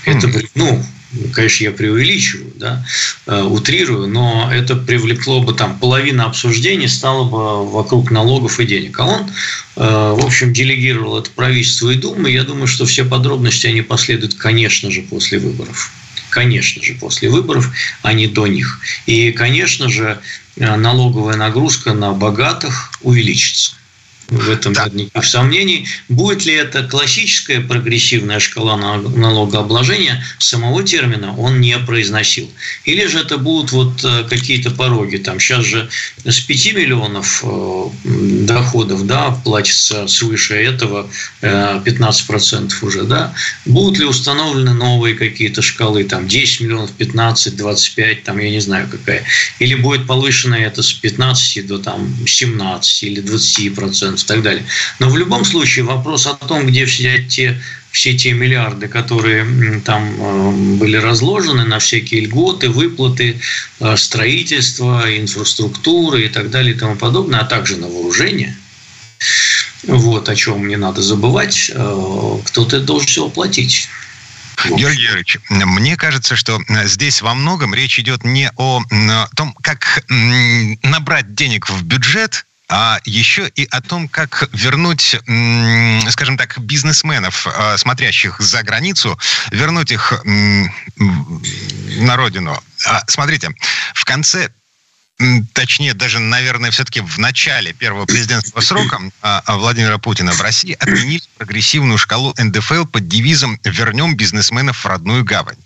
Это, 0.04 0.28
ну, 0.54 0.84
конечно, 1.32 1.64
я 1.64 1.70
преувеличиваю, 1.72 2.52
да, 2.56 2.84
э, 3.26 3.42
утрирую, 3.42 4.08
но 4.08 4.50
это 4.52 4.76
привлекло 4.76 5.42
бы 5.42 5.52
там 5.54 5.78
половина 5.78 6.26
обсуждений 6.26 6.88
стало 6.88 7.24
бы 7.24 7.70
вокруг 7.70 8.10
налогов 8.10 8.60
и 8.60 8.64
денег. 8.64 8.98
А 8.98 9.04
он, 9.04 9.20
э, 9.22 9.26
в 9.76 10.24
общем, 10.24 10.52
делегировал 10.52 11.18
это 11.18 11.30
правительство 11.30 11.90
и 11.90 11.96
Думы. 11.96 12.30
Я 12.30 12.44
думаю, 12.44 12.66
что 12.66 12.86
все 12.86 13.04
подробности, 13.04 13.66
они 13.66 13.82
последуют, 13.82 14.34
конечно 14.34 14.90
же, 14.90 15.02
после 15.02 15.38
выборов. 15.38 15.90
Конечно 16.30 16.82
же, 16.82 16.94
после 16.94 17.28
выборов, 17.28 17.70
а 18.02 18.12
не 18.14 18.26
до 18.26 18.46
них. 18.46 18.80
И, 19.06 19.32
конечно 19.32 19.88
же, 19.88 20.18
э, 20.56 20.76
налоговая 20.76 21.36
нагрузка 21.36 21.92
на 21.92 22.12
богатых 22.12 22.90
увеличится. 23.02 23.74
В 24.32 24.48
этом 24.48 24.72
да. 24.72 24.84
нет 24.84 24.94
никаких 24.94 25.28
сомнений. 25.28 25.86
Будет 26.08 26.46
ли 26.46 26.54
это 26.54 26.84
классическая 26.84 27.60
прогрессивная 27.60 28.40
шкала 28.40 28.78
налогообложения, 28.78 30.24
самого 30.38 30.82
термина 30.82 31.36
он 31.36 31.60
не 31.60 31.78
произносил. 31.78 32.50
Или 32.84 33.06
же 33.06 33.20
это 33.20 33.36
будут 33.36 33.72
вот 33.72 34.02
э, 34.04 34.24
какие-то 34.24 34.70
пороги. 34.70 35.18
Там 35.18 35.38
сейчас 35.38 35.66
же 35.66 35.90
с 36.24 36.40
5 36.40 36.74
миллионов 36.74 37.44
э, 37.44 37.84
доходов 38.04 39.06
да, 39.06 39.32
платится 39.44 40.08
свыше 40.08 40.54
этого 40.54 41.10
15% 41.42 42.72
э, 42.82 42.86
уже. 42.86 43.02
Да? 43.02 43.34
Будут 43.66 43.98
ли 43.98 44.06
установлены 44.06 44.72
новые 44.72 45.14
какие-то 45.14 45.60
шкалы, 45.60 46.04
там 46.04 46.26
10 46.26 46.60
миллионов, 46.62 46.92
15, 46.92 47.54
25, 47.54 48.24
там 48.24 48.38
я 48.38 48.50
не 48.50 48.60
знаю 48.60 48.88
какая. 48.90 49.24
Или 49.58 49.74
будет 49.74 50.06
повышено 50.06 50.54
это 50.54 50.82
с 50.82 50.92
15 50.94 51.66
до 51.66 51.78
там, 51.78 52.16
17 52.26 53.02
или 53.02 53.22
20%. 53.22 54.21
И 54.24 54.26
так 54.26 54.42
далее. 54.42 54.64
Но 54.98 55.08
в 55.08 55.16
любом 55.16 55.44
случае 55.44 55.84
вопрос 55.84 56.26
о 56.26 56.34
том, 56.34 56.66
где 56.66 56.84
взять 56.84 57.28
те 57.28 57.60
все 57.92 58.16
те 58.16 58.32
миллиарды, 58.32 58.88
которые 58.88 59.80
там 59.84 60.14
э, 60.18 60.50
были 60.78 60.96
разложены 60.96 61.64
на 61.64 61.78
всякие 61.78 62.22
льготы, 62.22 62.70
выплаты, 62.70 63.38
э, 63.80 63.96
строительство, 63.96 65.04
инфраструктура 65.06 66.18
и 66.18 66.28
так 66.28 66.50
далее 66.50 66.74
и 66.74 66.78
тому 66.78 66.96
подобное, 66.96 67.40
а 67.40 67.44
также 67.44 67.76
на 67.76 67.88
вооружение, 67.88 68.56
вот 69.86 70.28
о 70.28 70.34
чем 70.34 70.66
не 70.68 70.76
надо 70.76 71.02
забывать, 71.02 71.70
э, 71.72 72.38
кто-то 72.46 72.80
должен 72.80 73.06
все 73.06 73.26
оплатить. 73.26 73.88
Георгий 74.64 75.02
Георгиевич, 75.02 75.38
мне 75.50 75.96
кажется, 75.96 76.36
что 76.36 76.60
здесь 76.84 77.20
во 77.20 77.34
многом 77.34 77.74
речь 77.74 77.98
идет 77.98 78.24
не 78.24 78.50
о 78.56 78.80
том, 79.34 79.54
как 79.60 80.04
набрать 80.08 81.34
денег 81.34 81.68
в 81.68 81.82
бюджет, 81.82 82.46
а 82.74 83.00
еще 83.04 83.48
и 83.54 83.68
о 83.70 83.82
том, 83.82 84.08
как 84.08 84.48
вернуть, 84.52 85.16
скажем 86.10 86.38
так, 86.38 86.58
бизнесменов, 86.58 87.46
а, 87.46 87.76
смотрящих 87.76 88.40
за 88.40 88.62
границу, 88.62 89.18
вернуть 89.50 89.90
их 89.90 90.14
на 90.24 92.16
родину. 92.16 92.58
А, 92.86 93.02
смотрите, 93.08 93.50
в 93.92 94.06
конце 94.06 94.50
точнее, 95.52 95.92
даже, 95.92 96.18
наверное, 96.18 96.70
все-таки 96.70 97.00
в 97.00 97.18
начале 97.18 97.74
первого 97.74 98.06
президентского 98.06 98.62
срока 98.62 98.98
а, 99.20 99.42
Владимира 99.48 99.98
Путина 99.98 100.32
в 100.32 100.40
России 100.40 100.72
отменили 100.72 101.22
прогрессивную 101.36 101.98
шкалу 101.98 102.34
НДФЛ 102.38 102.86
под 102.86 103.06
девизом 103.06 103.60
«Вернем 103.64 104.16
бизнесменов 104.16 104.78
в 104.78 104.86
родную 104.86 105.24
гавань». 105.24 105.58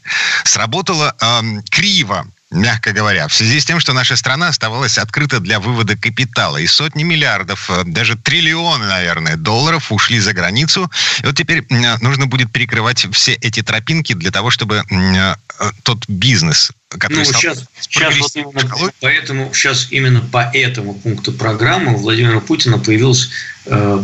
Сработало 0.44 1.14
э, 1.20 1.42
криво 1.70 2.26
мягко 2.50 2.92
говоря, 2.92 3.26
в 3.28 3.34
связи 3.34 3.60
с 3.60 3.64
тем, 3.64 3.80
что 3.80 3.92
наша 3.92 4.16
страна 4.16 4.48
оставалась 4.48 4.98
открыта 4.98 5.40
для 5.40 5.58
вывода 5.58 5.96
капитала. 5.96 6.58
И 6.58 6.66
сотни 6.66 7.02
миллиардов, 7.02 7.70
э, 7.70 7.82
даже 7.84 8.16
триллионы, 8.16 8.86
наверное, 8.86 9.36
долларов 9.36 9.90
ушли 9.90 10.20
за 10.20 10.32
границу. 10.32 10.90
И 11.22 11.26
вот 11.26 11.36
теперь 11.36 11.64
нужно 12.00 12.26
будет 12.26 12.52
перекрывать 12.52 13.06
все 13.12 13.32
эти 13.34 13.62
тропинки 13.62 14.12
для 14.12 14.30
того, 14.30 14.50
чтобы 14.50 14.84
э, 14.90 15.34
тот 15.82 16.04
бизнес, 16.08 16.70
который 16.88 17.18
ну, 17.18 17.24
стал 17.24 17.40
сейчас, 17.40 17.64
сейчас 17.80 18.16
вот 18.18 18.36
именно 18.36 18.92
поэтому, 19.00 19.52
сейчас 19.52 19.88
именно 19.90 20.20
по 20.20 20.50
этому 20.52 20.94
пункту 20.94 21.32
программы 21.32 21.94
у 21.94 21.98
Владимира 21.98 22.40
Путина 22.40 22.78
появилось 22.78 23.26
э, 23.26 23.55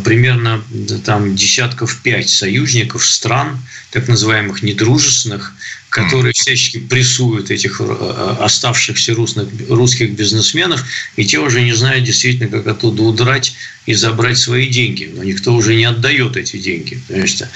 примерно 0.03 0.61
там 1.05 1.35
десятков 1.35 2.01
пять 2.01 2.29
союзников 2.29 3.05
стран, 3.05 3.59
так 3.91 4.07
называемых 4.07 4.63
недружественных, 4.63 5.53
которые 5.93 6.33
всячески 6.33 6.79
прессуют 6.79 7.51
этих 7.51 7.79
э, 7.79 7.85
э, 7.87 8.35
оставшихся 8.43 9.13
русских, 9.13 9.43
русских 9.69 10.15
бизнесменов, 10.15 10.83
и 11.15 11.23
те 11.23 11.37
уже 11.37 11.61
не 11.61 11.73
знают 11.73 12.03
действительно, 12.03 12.49
как 12.49 12.65
оттуда 12.65 13.03
удрать 13.03 13.53
и 13.85 13.93
забрать 13.93 14.39
свои 14.39 14.67
деньги. 14.67 15.11
Но 15.15 15.23
никто 15.23 15.53
уже 15.53 15.75
не 15.75 15.85
отдает 15.85 16.35
эти 16.35 16.57
деньги. 16.57 16.99
Понимаете? 17.07 17.47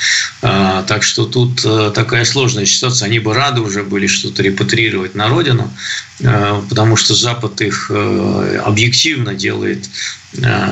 А, 0.43 0.83
так 0.83 1.01
что 1.01 1.25
тут 1.25 1.61
э, 1.65 1.91
такая 1.95 2.25
сложная 2.25 2.67
ситуация. 2.67 3.07
Они 3.07 3.17
бы 3.17 3.33
рады 3.33 3.61
уже 3.61 3.81
были 3.81 4.05
что-то 4.05 4.43
репатрировать 4.43 5.15
на 5.15 5.29
родину, 5.29 5.73
потому 6.19 6.95
что 6.95 7.15
Запад 7.15 7.61
их 7.61 7.91
объективно 7.91 9.35
делает 9.35 9.87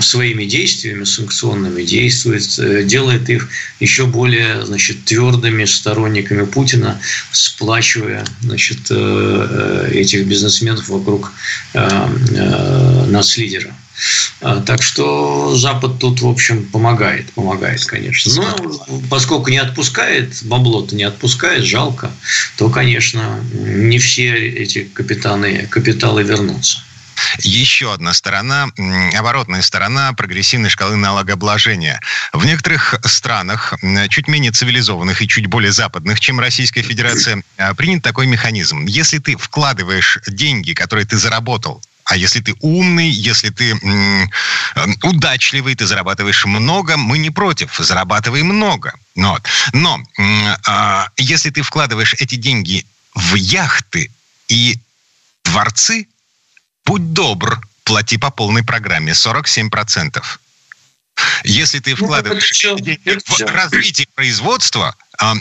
своими 0.02 0.46
действиями 0.46 1.04
санкционными, 1.04 1.84
действует, 1.84 2.88
делает 2.88 3.30
их 3.30 3.50
еще 3.80 4.06
более 4.06 4.66
значит, 4.66 5.06
твердыми 5.06 5.66
сторонниками 5.66 6.46
Путина, 6.46 7.00
сплачивая 7.32 8.26
значит, 8.42 8.92
этих 8.92 10.28
бизнесменов 10.28 10.88
вокруг 10.90 11.34
нас 11.74 13.38
лидера. 13.38 13.74
А, 14.42 14.62
так 14.62 14.84
что 14.84 15.56
Запад 15.56 16.00
тут, 16.00 16.22
в 16.22 16.28
общем, 16.28 16.66
помогает, 16.66 17.32
помогает, 17.32 17.84
конечно. 17.86 18.34
Но 18.36 19.00
поскольку 19.10 19.50
не 19.50 19.58
отпускает, 19.58 20.44
бабло-то 20.44 20.96
не 20.96 21.04
отпускает, 21.04 21.64
жалко, 21.64 22.12
то, 22.58 22.70
конечно, 22.70 23.40
не 23.54 23.98
все 23.98 24.34
эти 24.36 24.84
капитаны, 24.84 25.68
капиталы 25.68 26.24
вернутся. 26.24 26.80
Еще 27.40 27.94
одна 27.94 28.14
сторона, 28.14 28.70
оборотная 29.14 29.62
сторона 29.62 30.14
прогрессивной 30.14 30.70
шкалы 30.70 30.96
налогообложения. 30.96 32.02
В 32.34 32.46
некоторых 32.46 32.96
странах, 33.06 33.74
чуть 34.10 34.28
менее 34.28 34.52
цивилизованных 34.52 35.22
и 35.22 35.28
чуть 35.28 35.48
более 35.48 35.72
западных, 35.72 36.20
чем 36.20 36.40
Российская 36.40 36.82
Федерация, 36.82 37.44
а, 37.58 37.74
принят 37.74 38.04
такой 38.04 38.28
механизм. 38.28 38.86
Если 38.86 39.20
ты 39.20 39.38
вкладываешь 39.38 40.20
деньги, 40.28 40.74
которые 40.74 41.06
ты 41.06 41.18
заработал 41.18 41.82
а 42.06 42.16
если 42.18 42.40
ты 42.40 42.56
умный, 42.60 43.10
если 43.10 43.50
ты 43.50 43.72
м- 43.72 44.30
удачливый, 45.02 45.74
ты 45.74 45.88
зарабатываешь 45.88 46.46
много, 46.46 46.98
мы 46.98 47.18
не 47.18 47.32
против, 47.32 47.76
зарабатывай 47.76 48.44
много. 48.44 48.94
Но, 49.16 49.40
но 49.74 50.00
м- 50.18 50.56
а, 50.68 51.10
если 51.18 51.50
ты 51.50 51.64
вкладываешь 51.64 52.14
эти 52.20 52.36
деньги 52.36 52.86
в 53.16 53.34
яхты 53.34 54.12
и 54.48 54.78
дворцы, 55.44 56.08
будь 56.86 57.14
добр, 57.14 57.60
плати 57.84 58.18
по 58.18 58.32
полной 58.32 58.64
программе 58.64 59.14
47%. 59.14 60.24
Если 61.44 61.80
ты 61.80 61.92
ну, 61.92 62.06
вкладываешь 62.06 62.64
ну, 62.66 62.78
в 62.78 63.52
развитие 63.52 64.08
производства, 64.16 64.96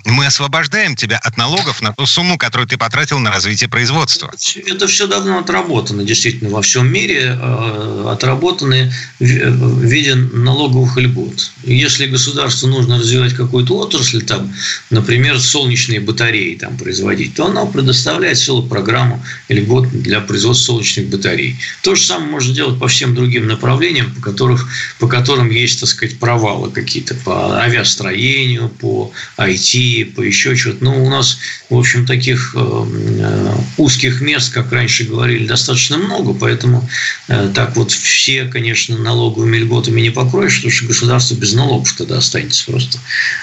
мы 0.05 0.27
освобождаем 0.27 0.97
тебя 0.97 1.19
от 1.19 1.37
налогов 1.37 1.83
на 1.83 1.93
ту 1.93 2.07
сумму, 2.07 2.39
которую 2.39 2.69
ты 2.69 2.77
потратил 2.77 3.19
на 3.19 3.31
развитие 3.31 3.69
производства. 3.69 4.33
Это 4.67 4.87
все 4.87 5.07
давно 5.07 5.39
отработано, 5.39 6.05
действительно, 6.05 6.51
во 6.51 6.63
всем 6.63 6.91
мире 6.91 7.39
э, 7.41 8.09
отработаны 8.11 8.93
в 9.19 9.83
виде 9.83 10.15
налоговых 10.15 10.97
льгот. 10.97 11.51
Если 11.65 12.07
государству 12.07 12.69
нужно 12.69 12.99
развивать 12.99 13.35
какую-то 13.35 13.79
отрасль, 13.79 14.23
там, 14.23 14.53
например, 14.91 15.41
солнечные 15.41 16.01
батареи 16.01 16.55
там, 16.55 16.77
производить, 16.77 17.35
то 17.35 17.47
оно 17.47 17.67
предоставляет 17.67 18.39
целую 18.39 18.69
программу 18.69 19.25
льгот 19.49 19.89
для 19.91 20.21
производства 20.21 20.73
солнечных 20.73 21.09
батарей. 21.09 21.57
То 21.83 21.95
же 21.95 22.03
самое 22.03 22.31
можно 22.31 22.55
делать 22.55 22.79
по 22.79 22.89
всем 22.89 23.15
другим 23.15 23.47
направлениям, 23.47 24.15
по, 24.15 24.21
которых, 24.21 24.69
по 24.99 25.09
которым 25.09 25.51
есть, 25.51 25.81
так 25.81 25.89
сказать, 25.89 26.19
провалы 26.19 26.71
какие-то 26.71 27.15
по 27.15 27.59
авиастроению, 27.59 28.69
по 28.69 29.13
IT 29.39 29.64
IT, 29.65 30.15
по 30.15 30.21
еще 30.21 30.55
что-то. 30.55 30.85
Но 30.85 31.05
у 31.05 31.09
нас, 31.09 31.39
в 31.71 31.77
общем, 31.77 32.07
таких 32.07 32.55
э, 32.55 32.61
э, 32.61 33.55
узких 33.79 34.21
мест, 34.21 34.53
как 34.53 34.73
раньше 34.73 35.05
говорили, 35.05 35.47
достаточно 35.47 35.97
много, 35.97 36.35
поэтому 36.35 36.89
э, 37.29 37.51
так 37.55 37.77
вот 37.77 37.91
все, 37.91 38.45
конечно, 38.45 38.99
налоговыми 38.99 39.59
льготами 39.59 40.01
не 40.01 40.11
покроешь, 40.11 40.57
потому 40.57 40.73
что 40.73 40.87
государство 40.87 41.35
без 41.35 41.55
налогов 41.55 41.93
тогда 41.97 42.19
останется 42.19 42.65
просто. 42.67 42.99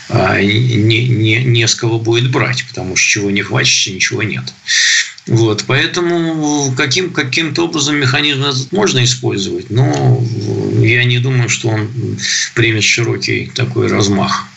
А 0.10 0.40
не, 0.42 1.08
не, 1.08 1.44
не 1.44 1.68
с 1.68 1.76
кого 1.76 2.00
будет 2.00 2.32
брать, 2.32 2.66
потому 2.68 2.96
что 2.96 3.10
чего 3.10 3.32
не 3.32 3.42
хватит, 3.42 3.94
ничего 3.94 4.24
нет. 4.24 4.46
Вот, 5.28 5.66
поэтому 5.68 6.74
каким, 6.76 7.12
каким-то 7.12 7.66
образом 7.66 7.96
механизм 7.96 8.44
этот 8.44 8.72
можно 8.72 9.04
использовать, 9.04 9.70
но 9.70 10.22
я 10.80 11.04
не 11.04 11.20
думаю, 11.20 11.48
что 11.48 11.70
он 11.70 11.90
примет 12.56 12.84
широкий 12.84 13.52
такой 13.54 13.88
размах. 13.88 14.51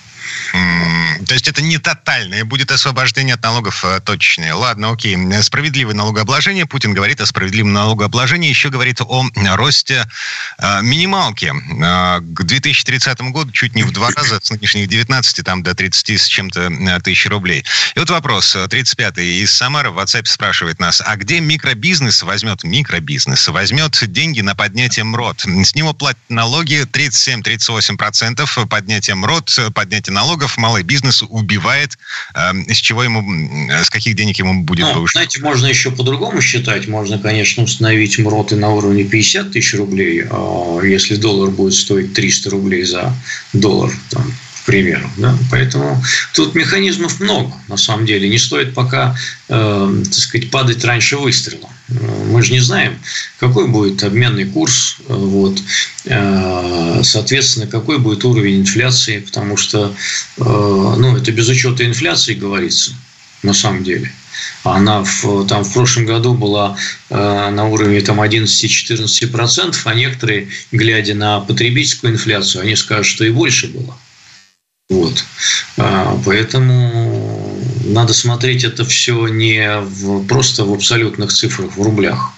То 1.26 1.34
есть 1.34 1.48
это 1.48 1.62
не 1.62 1.78
тотальное, 1.78 2.44
будет 2.44 2.70
освобождение 2.70 3.34
от 3.34 3.42
налогов 3.42 3.84
э, 3.84 4.00
точечное. 4.00 4.54
Ладно, 4.54 4.90
окей. 4.90 5.16
Справедливое 5.42 5.94
налогообложение. 5.94 6.66
Путин 6.66 6.92
говорит 6.92 7.20
о 7.20 7.26
справедливом 7.26 7.72
налогообложении. 7.72 8.48
Еще 8.48 8.68
говорит 8.68 9.00
о 9.00 9.30
росте 9.56 10.06
э, 10.58 10.82
минималки. 10.82 11.46
Э, 11.46 12.20
к 12.20 12.42
2030 12.42 13.20
году 13.32 13.50
чуть 13.52 13.74
не 13.74 13.82
в 13.84 13.92
два 13.92 14.10
раза, 14.10 14.40
с 14.42 14.50
нынешних 14.50 14.88
19 14.88 15.44
там 15.44 15.62
до 15.62 15.74
30 15.74 16.20
с 16.20 16.26
чем-то 16.26 17.00
тысяч 17.02 17.26
рублей. 17.26 17.64
И 17.94 17.98
вот 17.98 18.10
вопрос. 18.10 18.54
35-й 18.56 19.42
из 19.42 19.54
Самары 19.54 19.90
в 19.90 19.98
WhatsApp 19.98 20.26
спрашивает 20.26 20.78
нас, 20.78 21.02
а 21.04 21.16
где 21.16 21.40
микробизнес 21.40 22.22
возьмет, 22.22 22.64
микробизнес 22.64 23.48
возьмет 23.48 23.98
деньги 24.12 24.40
на 24.40 24.54
поднятие 24.54 25.04
МРОД? 25.04 25.46
С 25.64 25.74
него 25.74 25.92
платят 25.92 26.20
налоги 26.28 26.82
37-38%, 26.82 28.66
поднятие 28.66 29.16
МРОД, 29.16 29.72
поднятие 29.74 30.13
налогов, 30.14 30.56
малый 30.56 30.82
бизнес 30.82 31.22
убивает, 31.28 31.98
эм, 32.34 32.66
с 32.68 32.76
чего 32.76 33.04
ему, 33.04 33.22
с 33.70 33.90
каких 33.90 34.16
денег 34.16 34.38
ему 34.38 34.62
будет 34.62 34.86
ну, 34.86 34.94
повышать? 34.94 35.14
Знаете, 35.14 35.40
можно 35.40 35.66
еще 35.66 35.90
по-другому 35.90 36.40
считать. 36.40 36.88
Можно, 36.88 37.18
конечно, 37.18 37.64
установить 37.64 38.18
МРОТы 38.18 38.56
на 38.56 38.70
уровне 38.70 39.04
50 39.04 39.52
тысяч 39.52 39.74
рублей, 39.74 40.24
а 40.30 40.80
если 40.82 41.16
доллар 41.16 41.50
будет 41.50 41.74
стоить 41.74 42.14
300 42.14 42.50
рублей 42.50 42.84
за 42.84 43.14
доллар, 43.52 43.92
там, 44.10 44.32
примеру. 44.64 45.08
Да? 45.16 45.36
Поэтому 45.50 46.02
тут 46.32 46.54
механизмов 46.54 47.20
много, 47.20 47.52
на 47.68 47.76
самом 47.76 48.06
деле. 48.06 48.28
Не 48.28 48.38
стоит 48.38 48.74
пока, 48.74 49.16
э, 49.48 50.02
так 50.04 50.14
сказать, 50.14 50.50
падать 50.50 50.84
раньше 50.84 51.16
выстрела. 51.16 51.68
Мы 52.30 52.42
же 52.42 52.52
не 52.52 52.60
знаем, 52.60 52.98
какой 53.38 53.68
будет 53.68 54.02
обменный 54.02 54.46
курс, 54.46 54.96
вот, 55.06 55.60
э, 56.06 57.00
соответственно, 57.02 57.66
какой 57.66 57.98
будет 57.98 58.24
уровень 58.24 58.60
инфляции, 58.60 59.18
потому 59.18 59.56
что, 59.56 59.94
э, 60.38 60.42
ну, 60.42 61.16
это 61.16 61.30
без 61.30 61.48
учета 61.48 61.84
инфляции 61.84 62.34
говорится. 62.34 62.92
на 63.42 63.52
самом 63.52 63.84
деле. 63.84 64.10
Она 64.62 65.04
в, 65.04 65.46
там 65.46 65.64
в 65.64 65.72
прошлом 65.74 66.06
году 66.06 66.32
была 66.32 66.78
э, 67.10 67.14
на 67.50 67.68
уровне 67.68 68.00
там 68.00 68.20
11-14%, 68.20 69.76
а 69.84 69.94
некоторые, 69.94 70.48
глядя 70.72 71.14
на 71.14 71.40
потребительскую 71.40 72.14
инфляцию, 72.14 72.62
они 72.62 72.74
скажут, 72.74 73.06
что 73.06 73.24
и 73.24 73.30
больше 73.30 73.68
было. 73.68 73.98
Вот. 74.90 75.24
А, 75.78 76.20
поэтому 76.24 77.58
надо 77.84 78.12
смотреть 78.12 78.64
это 78.64 78.84
все 78.84 79.28
не 79.28 79.80
в, 79.80 80.26
просто 80.26 80.64
в 80.64 80.72
абсолютных 80.72 81.32
цифрах, 81.32 81.76
в 81.76 81.82
рублях. 81.82 82.32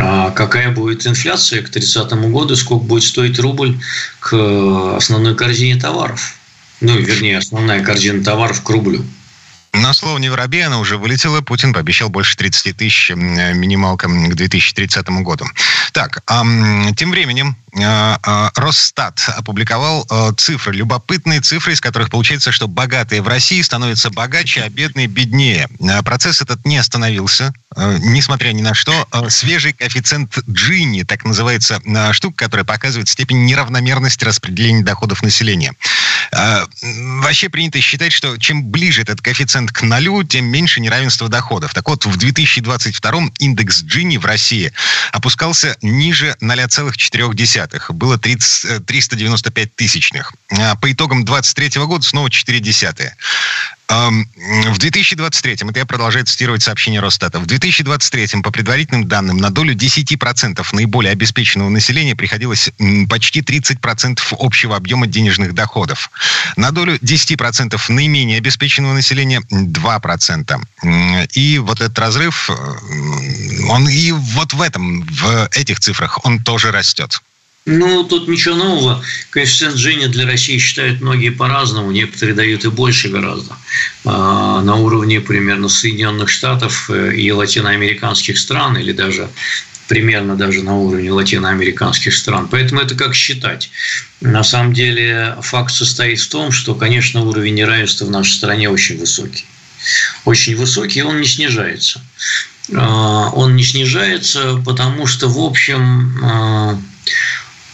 А 0.00 0.30
какая 0.30 0.70
будет 0.70 1.06
инфляция 1.06 1.62
к 1.62 1.68
30 1.68 2.12
году, 2.30 2.56
сколько 2.56 2.84
будет 2.84 3.04
стоить 3.04 3.38
рубль 3.38 3.78
к 4.20 4.96
основной 4.96 5.36
корзине 5.36 5.76
товаров. 5.76 6.36
Ну, 6.80 6.96
вернее, 6.98 7.38
основная 7.38 7.82
корзина 7.82 8.24
товаров 8.24 8.62
к 8.62 8.70
рублю. 8.70 9.04
На 9.74 9.92
слово 9.92 10.18
не 10.18 10.28
воробей, 10.28 10.64
она 10.64 10.78
уже 10.78 10.96
вылетела. 10.96 11.40
Путин 11.40 11.72
пообещал 11.72 12.08
больше 12.08 12.36
30 12.36 12.76
тысяч 12.76 13.10
минималка 13.10 14.06
к 14.06 14.34
2030 14.34 15.08
году. 15.22 15.46
Так, 15.92 16.22
а, 16.26 16.44
тем 16.96 17.10
временем 17.10 17.56
а, 17.76 18.18
а, 18.22 18.52
Росстат 18.54 19.20
опубликовал 19.36 20.06
а, 20.08 20.32
цифры, 20.34 20.74
любопытные 20.74 21.40
цифры, 21.40 21.72
из 21.72 21.80
которых 21.80 22.08
получается, 22.08 22.52
что 22.52 22.68
богатые 22.68 23.20
в 23.20 23.26
России 23.26 23.60
становятся 23.62 24.10
богаче, 24.10 24.62
а 24.62 24.68
бедные 24.68 25.08
беднее. 25.08 25.68
А, 25.80 26.02
процесс 26.02 26.40
этот 26.40 26.64
не 26.64 26.78
остановился, 26.78 27.52
несмотря 27.76 28.52
ни 28.52 28.62
на 28.62 28.74
что. 28.74 29.08
Свежий 29.28 29.72
коэффициент 29.72 30.38
Джинни, 30.48 31.02
так 31.02 31.24
называется 31.24 31.80
штука, 32.12 32.44
которая 32.44 32.64
показывает 32.64 33.08
степень 33.08 33.44
неравномерности 33.44 34.24
распределения 34.24 34.84
доходов 34.84 35.22
населения. 35.22 35.72
Вообще 36.30 37.48
принято 37.48 37.80
считать, 37.80 38.12
что 38.12 38.36
чем 38.38 38.64
ближе 38.70 39.02
этот 39.02 39.20
коэффициент 39.20 39.63
к 39.70 39.82
нулю, 39.82 40.22
тем 40.24 40.46
меньше 40.46 40.80
неравенство 40.80 41.28
доходов. 41.28 41.74
Так 41.74 41.88
вот, 41.88 42.04
в 42.04 42.16
2022 42.16 43.30
индекс 43.38 43.82
Джинни 43.82 44.16
в 44.16 44.24
России 44.24 44.72
опускался 45.12 45.76
ниже 45.82 46.36
0,4. 46.40 47.92
Было 47.92 48.18
30, 48.18 48.86
395 48.86 49.76
тысячных. 49.76 50.32
А 50.50 50.74
по 50.76 50.90
итогам 50.92 51.24
2023 51.24 51.82
года 51.84 52.04
снова 52.04 52.30
4 52.30 52.60
десятые. 52.60 53.16
В 53.88 54.78
2023, 54.78 55.52
это 55.52 55.78
я 55.78 55.84
продолжаю 55.84 56.24
цитировать 56.24 56.62
сообщение 56.62 57.00
Росстата, 57.00 57.38
в 57.38 57.46
2023, 57.46 58.40
по 58.42 58.50
предварительным 58.50 59.06
данным, 59.06 59.36
на 59.36 59.50
долю 59.50 59.74
10% 59.74 60.66
наиболее 60.72 61.12
обеспеченного 61.12 61.68
населения 61.68 62.16
приходилось 62.16 62.70
почти 63.08 63.40
30% 63.40 64.20
общего 64.38 64.76
объема 64.76 65.06
денежных 65.06 65.54
доходов. 65.54 66.10
На 66.56 66.70
долю 66.70 66.96
10% 66.96 67.80
наименее 67.88 68.38
обеспеченного 68.38 68.94
населения 68.94 69.42
2%. 69.50 71.28
И 71.34 71.58
вот 71.58 71.80
этот 71.80 71.98
разрыв, 71.98 72.50
он 73.68 73.88
и 73.88 74.12
вот 74.12 74.54
в 74.54 74.62
этом, 74.62 75.02
в 75.02 75.48
этих 75.52 75.80
цифрах, 75.80 76.24
он 76.24 76.40
тоже 76.42 76.72
растет. 76.72 77.20
Ну, 77.66 78.04
тут 78.04 78.28
ничего 78.28 78.56
нового. 78.56 79.02
Коэффициент 79.30 79.76
Джинни 79.76 80.06
для 80.06 80.26
России 80.26 80.58
считают 80.58 81.00
многие 81.00 81.30
по-разному. 81.30 81.90
Некоторые 81.92 82.34
дают 82.34 82.64
и 82.64 82.68
больше 82.68 83.08
гораздо. 83.08 83.56
А, 84.04 84.60
на 84.60 84.76
уровне 84.76 85.20
примерно 85.20 85.68
Соединенных 85.68 86.28
Штатов 86.28 86.90
э, 86.90 87.14
и 87.14 87.32
латиноамериканских 87.32 88.38
стран, 88.38 88.76
или 88.76 88.92
даже 88.92 89.30
примерно 89.88 90.36
даже 90.36 90.62
на 90.62 90.76
уровне 90.76 91.10
латиноамериканских 91.10 92.14
стран. 92.14 92.48
Поэтому 92.50 92.82
это 92.82 92.94
как 92.94 93.14
считать. 93.14 93.70
На 94.20 94.44
самом 94.44 94.74
деле 94.74 95.36
факт 95.40 95.72
состоит 95.72 96.20
в 96.20 96.28
том, 96.28 96.52
что, 96.52 96.74
конечно, 96.74 97.22
уровень 97.22 97.54
неравенства 97.54 98.04
в 98.04 98.10
нашей 98.10 98.32
стране 98.32 98.68
очень 98.68 98.98
высокий. 98.98 99.46
Очень 100.26 100.56
высокий, 100.56 101.00
и 101.00 101.02
он 101.02 101.18
не 101.18 101.26
снижается. 101.26 102.02
А, 102.74 103.30
он 103.30 103.56
не 103.56 103.64
снижается, 103.64 104.62
потому 104.64 105.06
что, 105.06 105.28
в 105.28 105.38
общем, 105.38 106.18
а, 106.22 106.78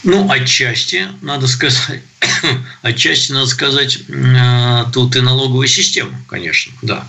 ну, 0.02 0.30
отчасти, 0.30 1.08
надо 1.22 1.46
сказать, 1.46 2.02
отчасти, 2.82 3.32
надо 3.32 3.46
сказать, 3.46 3.98
э, 4.08 4.84
тут 4.92 5.16
и 5.16 5.20
налоговая 5.20 5.66
система, 5.66 6.18
конечно, 6.28 6.72
да, 6.82 7.06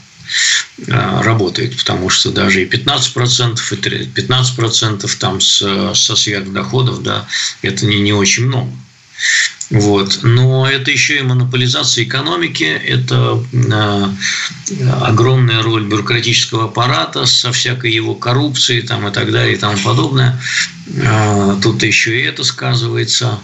э, 0.77 1.21
работает, 1.21 1.77
потому 1.77 2.09
что 2.09 2.31
даже 2.31 2.63
и 2.63 2.65
15%, 2.65 3.59
и 3.71 4.05
15% 4.05 5.17
там 5.19 5.41
с, 5.41 5.93
со 5.95 6.15
сверхдоходов, 6.15 7.01
да, 7.03 7.27
это 7.61 7.85
не, 7.85 7.99
не 7.99 8.13
очень 8.13 8.45
много. 8.45 8.71
Вот. 9.71 10.19
Но 10.23 10.69
это 10.69 10.91
еще 10.91 11.19
и 11.19 11.23
монополизация 11.23 12.03
экономики, 12.03 12.63
это 12.63 13.41
э, 13.53 14.83
огромная 15.01 15.63
роль 15.63 15.85
бюрократического 15.85 16.65
аппарата 16.65 17.25
со 17.25 17.53
всякой 17.53 17.93
его 17.93 18.13
коррупцией 18.13 18.81
там, 18.81 19.07
и 19.07 19.11
так 19.11 19.31
далее 19.31 19.55
и 19.55 19.57
тому 19.57 19.77
подобное. 19.77 20.39
Э, 20.97 21.55
тут 21.63 21.83
еще 21.83 22.19
и 22.19 22.23
это 22.23 22.43
сказывается. 22.43 23.39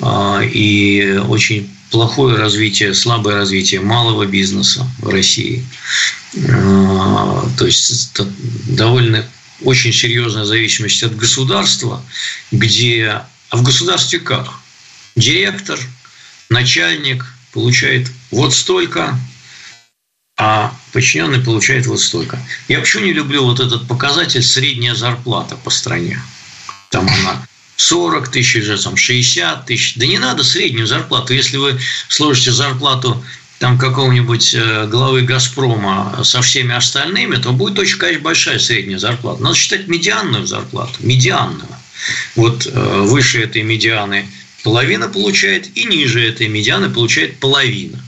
Э, 0.00 0.40
и 0.44 1.18
очень 1.26 1.70
плохое 1.90 2.36
развитие, 2.36 2.92
слабое 2.92 3.36
развитие 3.36 3.80
малого 3.80 4.26
бизнеса 4.26 4.86
в 4.98 5.08
России. 5.08 5.64
То 6.34 7.66
есть 7.66 8.18
довольно 8.66 9.26
очень 9.62 9.92
серьезная 9.92 10.44
зависимость 10.44 11.02
от 11.02 11.16
государства, 11.16 12.02
где... 12.50 13.20
А 13.50 13.56
в 13.58 13.62
государстве 13.62 14.18
как? 14.18 14.61
Директор, 15.16 15.78
начальник 16.48 17.24
получает 17.52 18.08
вот 18.30 18.54
столько, 18.54 19.18
а 20.38 20.74
подчиненный 20.92 21.40
получает 21.40 21.86
вот 21.86 22.00
столько. 22.00 22.38
Я 22.68 22.80
почему 22.80 23.04
не 23.04 23.12
люблю 23.12 23.44
вот 23.44 23.60
этот 23.60 23.86
показатель 23.86 24.42
средняя 24.42 24.94
зарплата 24.94 25.56
по 25.56 25.70
стране? 25.70 26.20
Там 26.90 27.06
она 27.08 27.46
40 27.76 28.28
тысяч, 28.28 28.56
уже 28.56 28.82
там 28.82 28.96
60 28.96 29.66
тысяч. 29.66 29.94
Да 29.96 30.06
не 30.06 30.18
надо 30.18 30.44
среднюю 30.44 30.86
зарплату. 30.86 31.34
Если 31.34 31.56
вы 31.56 31.78
сложите 32.08 32.52
зарплату 32.52 33.22
там 33.58 33.78
какого-нибудь 33.78 34.54
э, 34.54 34.86
главы 34.88 35.22
«Газпрома» 35.22 36.24
со 36.24 36.42
всеми 36.42 36.74
остальными, 36.74 37.36
то 37.36 37.52
будет 37.52 37.78
очень, 37.78 37.96
конечно, 37.98 38.24
большая 38.24 38.58
средняя 38.58 38.98
зарплата. 38.98 39.40
Надо 39.40 39.54
считать 39.54 39.86
медианную 39.86 40.46
зарплату, 40.46 40.94
медианную. 40.98 41.68
Вот 42.34 42.66
э, 42.66 43.00
выше 43.02 43.40
этой 43.42 43.62
медианы– 43.62 44.28
половина 44.62 45.08
получает, 45.08 45.76
и 45.76 45.84
ниже 45.84 46.26
этой 46.26 46.48
медианы 46.48 46.90
получает 46.90 47.38
половина. 47.38 47.98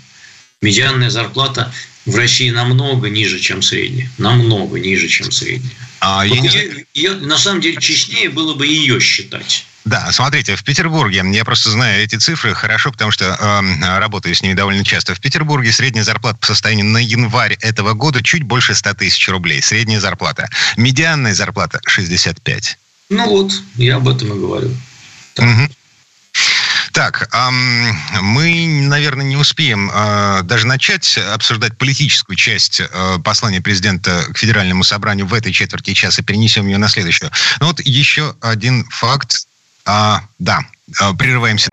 Медианная 0.60 1.10
зарплата 1.10 1.72
в 2.06 2.16
России 2.16 2.50
намного 2.50 3.08
ниже, 3.08 3.38
чем 3.38 3.62
средняя. 3.62 4.10
Намного 4.18 4.78
ниже, 4.78 5.08
чем 5.08 5.30
средняя. 5.30 5.74
А 6.00 6.24
вот 6.24 6.34
я 6.34 6.40
не... 6.40 6.86
ее, 6.94 7.12
на 7.14 7.38
самом 7.38 7.60
деле 7.60 7.80
честнее 7.80 8.28
было 8.28 8.54
бы 8.54 8.66
ее 8.66 9.00
считать. 9.00 9.66
Да, 9.84 10.10
смотрите, 10.12 10.56
в 10.56 10.64
Петербурге, 10.64 11.22
я 11.32 11.44
просто 11.44 11.70
знаю 11.70 12.02
эти 12.02 12.16
цифры 12.16 12.54
хорошо, 12.54 12.90
потому 12.90 13.10
что 13.10 13.36
э, 13.38 13.98
работаю 13.98 14.34
с 14.34 14.42
ними 14.42 14.54
довольно 14.54 14.82
часто. 14.82 15.14
В 15.14 15.20
Петербурге 15.20 15.72
средняя 15.72 16.04
зарплата 16.04 16.38
по 16.38 16.46
состоянию 16.46 16.86
на 16.86 16.98
январь 16.98 17.58
этого 17.60 17.92
года 17.92 18.22
чуть 18.22 18.44
больше 18.44 18.74
100 18.74 18.94
тысяч 18.94 19.28
рублей. 19.28 19.60
Средняя 19.60 20.00
зарплата. 20.00 20.48
Медианная 20.78 21.34
зарплата 21.34 21.80
65. 21.86 22.78
Ну 23.10 23.28
вот, 23.28 23.52
я 23.76 23.96
об 23.96 24.08
этом 24.08 24.32
и 24.32 24.40
говорю. 24.40 24.74
Угу. 25.36 25.68
Так, 26.94 27.28
мы, 28.22 28.66
наверное, 28.88 29.26
не 29.26 29.36
успеем 29.36 29.90
а, 29.92 30.42
даже 30.42 30.68
начать 30.68 31.18
обсуждать 31.18 31.76
политическую 31.76 32.36
часть 32.36 32.80
а, 32.80 33.18
послания 33.18 33.60
президента 33.60 34.24
к 34.32 34.38
Федеральному 34.38 34.84
собранию 34.84 35.26
в 35.26 35.34
этой 35.34 35.52
четверти 35.52 35.92
часа, 35.92 36.22
перенесем 36.22 36.68
ее 36.68 36.78
на 36.78 36.88
следующую. 36.88 37.32
Ну 37.58 37.66
вот 37.66 37.80
еще 37.80 38.36
один 38.40 38.84
факт. 38.90 39.48
А, 39.84 40.22
да, 40.38 40.60
прерываемся. 41.18 41.68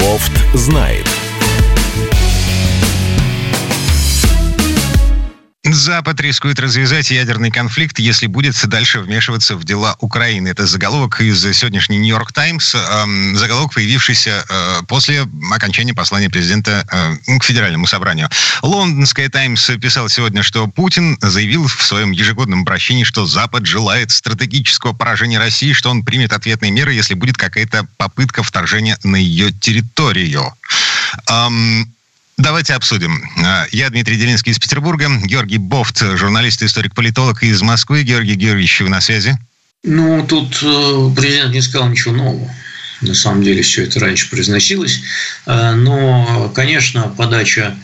Бофт 0.00 0.32
знает. 0.54 1.06
Запад 5.76 6.18
рискует 6.22 6.58
развязать 6.58 7.10
ядерный 7.10 7.50
конфликт, 7.50 7.98
если 7.98 8.26
будет 8.26 8.56
дальше 8.66 9.00
вмешиваться 9.00 9.56
в 9.56 9.64
дела 9.64 9.94
Украины. 10.00 10.48
Это 10.48 10.66
заголовок 10.66 11.20
из 11.20 11.42
сегодняшней 11.42 11.98
«Нью-Йорк 11.98 12.32
Таймс», 12.32 12.74
э, 12.74 13.34
заголовок, 13.34 13.74
появившийся 13.74 14.44
э, 14.48 14.82
после 14.88 15.26
окончания 15.52 15.92
послания 15.92 16.30
президента 16.30 16.86
э, 16.90 17.38
к 17.38 17.44
Федеральному 17.44 17.86
собранию. 17.86 18.30
Лондонская 18.62 19.28
«Таймс» 19.28 19.70
писал 19.80 20.08
сегодня, 20.08 20.42
что 20.42 20.66
Путин 20.66 21.18
заявил 21.20 21.66
в 21.68 21.82
своем 21.82 22.10
ежегодном 22.10 22.62
обращении, 22.62 23.04
что 23.04 23.26
Запад 23.26 23.66
желает 23.66 24.10
стратегического 24.10 24.94
поражения 24.94 25.38
России, 25.38 25.74
что 25.74 25.90
он 25.90 26.04
примет 26.04 26.32
ответные 26.32 26.70
меры, 26.70 26.94
если 26.94 27.12
будет 27.12 27.36
какая-то 27.36 27.86
попытка 27.98 28.42
вторжения 28.42 28.98
на 29.04 29.16
ее 29.16 29.52
территорию. 29.52 30.54
Um, 31.28 31.86
Давайте 32.36 32.74
обсудим. 32.74 33.22
А, 33.42 33.66
я 33.72 33.88
Дмитрий 33.88 34.16
Делинский 34.16 34.52
из 34.52 34.58
Петербурга, 34.58 35.08
Георгий 35.24 35.56
Бофт, 35.56 36.02
журналист 36.16 36.62
историк-политолог 36.62 37.42
из 37.42 37.62
Москвы. 37.62 38.02
Георгий 38.02 38.34
Георгиевич, 38.34 38.80
вы 38.82 38.90
на 38.90 39.00
связи? 39.00 39.38
Ну, 39.84 40.26
тут 40.26 40.58
э, 40.62 41.10
президент 41.16 41.52
не 41.52 41.62
сказал 41.62 41.88
ничего 41.88 42.14
нового. 42.14 42.54
На 43.00 43.14
самом 43.14 43.42
деле 43.42 43.62
все 43.62 43.84
это 43.84 44.00
раньше 44.00 44.28
произносилось. 44.28 45.00
Э, 45.46 45.72
но 45.72 46.50
конечно, 46.54 47.08
подача 47.08 47.74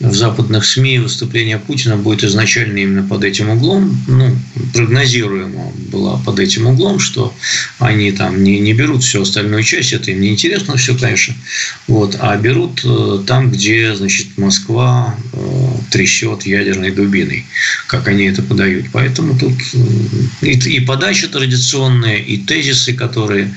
в 0.00 0.14
западных 0.14 0.64
СМИ 0.64 0.98
выступление 0.98 1.58
Путина 1.58 1.96
будет 1.96 2.24
изначально 2.24 2.78
именно 2.78 3.02
под 3.02 3.24
этим 3.24 3.50
углом, 3.50 3.96
ну, 4.08 4.36
прогнозируемо 4.72 5.72
была 5.92 6.18
под 6.18 6.40
этим 6.40 6.66
углом, 6.66 6.98
что 6.98 7.32
они 7.78 8.10
там 8.12 8.42
не, 8.42 8.58
не 8.58 8.72
берут 8.72 9.04
всю 9.04 9.22
остальную 9.22 9.62
часть, 9.62 9.92
это 9.92 10.10
им 10.10 10.20
не 10.20 10.30
интересно 10.30 10.76
все, 10.76 10.96
конечно, 10.96 11.34
вот, 11.86 12.16
а 12.20 12.36
берут 12.36 12.80
э, 12.84 13.22
там, 13.26 13.50
где, 13.50 13.94
значит, 13.94 14.38
Москва 14.38 15.16
э, 15.32 15.72
трясет 15.90 16.44
ядерной 16.44 16.90
дубиной, 16.90 17.46
как 17.86 18.08
они 18.08 18.24
это 18.24 18.42
подают. 18.42 18.86
Поэтому 18.92 19.38
тут 19.38 19.54
э, 19.74 20.46
и, 20.46 20.76
и 20.76 20.80
подача 20.80 21.28
традиционная, 21.28 22.16
и 22.16 22.38
тезисы, 22.38 22.92
которые 22.92 23.54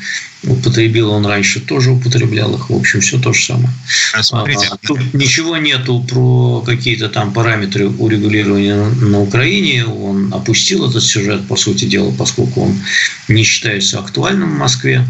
употребил 0.47 1.11
он 1.11 1.25
раньше, 1.25 1.59
тоже 1.59 1.91
употреблял 1.91 2.53
их. 2.55 2.69
В 2.69 2.75
общем, 2.75 3.01
все 3.01 3.19
то 3.19 3.33
же 3.33 3.43
самое. 3.43 3.69
А, 4.13 4.23
смотрите. 4.23 4.67
А, 4.71 4.77
тут 4.77 5.13
ничего 5.13 5.57
нету 5.57 6.03
про 6.03 6.61
какие-то 6.61 7.09
там 7.09 7.33
параметры 7.33 7.89
урегулирования 7.89 8.85
на 9.01 9.21
Украине. 9.21 9.85
Он 9.85 10.33
опустил 10.33 10.89
этот 10.89 11.03
сюжет, 11.03 11.47
по 11.47 11.55
сути 11.55 11.85
дела, 11.85 12.11
поскольку 12.17 12.61
он 12.61 12.79
не 13.27 13.43
считается 13.43 13.99
актуальным 13.99 14.55
в 14.55 14.57
Москве. 14.57 15.05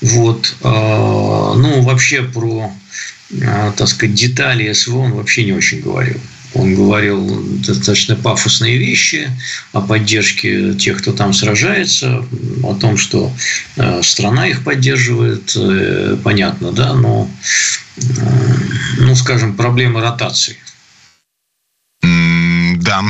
Вот. 0.00 0.54
А, 0.62 1.54
ну, 1.54 1.82
вообще 1.82 2.22
про, 2.22 2.72
так 3.40 3.88
сказать, 3.88 4.14
детали 4.14 4.72
СВО 4.72 4.98
он 4.98 5.12
вообще 5.12 5.44
не 5.44 5.52
очень 5.52 5.80
говорил. 5.80 6.20
Он 6.54 6.74
говорил 6.74 7.42
достаточно 7.66 8.14
пафосные 8.14 8.78
вещи 8.78 9.30
о 9.72 9.80
поддержке 9.80 10.74
тех, 10.74 10.98
кто 10.98 11.12
там 11.12 11.32
сражается, 11.32 12.24
о 12.62 12.74
том, 12.74 12.96
что 12.96 13.32
э, 13.76 14.02
страна 14.02 14.46
их 14.46 14.62
поддерживает, 14.62 15.52
э, 15.56 16.16
понятно, 16.22 16.70
да, 16.70 16.94
но, 16.94 17.28
э, 17.96 18.00
ну, 18.98 19.14
скажем, 19.16 19.56
проблема 19.56 20.00
ротации. 20.00 20.56
Да, 22.02 23.02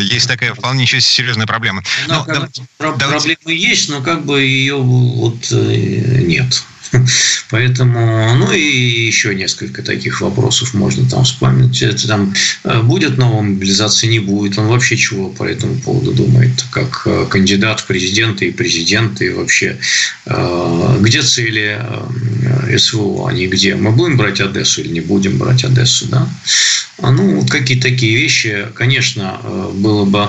есть 0.00 0.28
такая 0.28 0.54
вполне 0.54 0.86
серьезная 0.86 1.46
проблема. 1.46 1.82
Но, 2.06 2.24
но, 2.26 2.34
да, 2.34 2.48
проблемы 2.78 3.36
да, 3.46 3.52
есть, 3.52 3.90
но 3.90 4.00
как 4.00 4.24
бы 4.24 4.42
ее 4.42 4.76
вот 4.76 5.50
нет. 5.50 6.62
Поэтому, 7.50 8.34
ну 8.36 8.52
и 8.52 8.60
еще 8.60 9.34
несколько 9.34 9.82
таких 9.82 10.20
вопросов 10.20 10.74
можно 10.74 11.08
там 11.08 11.24
вспомнить. 11.24 11.82
Это 11.82 12.06
там 12.06 12.34
э, 12.64 12.82
будет 12.82 13.18
новая 13.18 13.42
мобилизация, 13.42 14.08
не 14.08 14.18
будет. 14.20 14.58
Он 14.58 14.68
вообще 14.68 14.96
чего 14.96 15.28
по 15.28 15.44
этому 15.44 15.74
поводу 15.76 16.12
думает, 16.12 16.64
как 16.70 17.02
э, 17.06 17.26
кандидат 17.28 17.80
в 17.80 17.86
президенты 17.86 18.46
и 18.46 18.52
президенты, 18.52 19.26
и 19.26 19.30
вообще 19.30 19.78
э, 20.26 20.96
где 21.00 21.22
цели 21.22 21.80
СВО, 22.76 23.28
они 23.28 23.46
где? 23.46 23.74
Мы 23.74 23.92
будем 23.92 24.16
брать 24.16 24.40
Одессу 24.40 24.82
или 24.82 24.88
не 24.88 25.00
будем 25.00 25.38
брать 25.38 25.64
Одессу, 25.64 26.06
да? 26.08 26.28
А, 26.98 27.10
ну, 27.10 27.40
вот 27.40 27.50
какие-то 27.50 27.88
такие 27.88 28.16
вещи, 28.16 28.66
конечно, 28.74 29.40
было 29.74 30.04
бы 30.04 30.28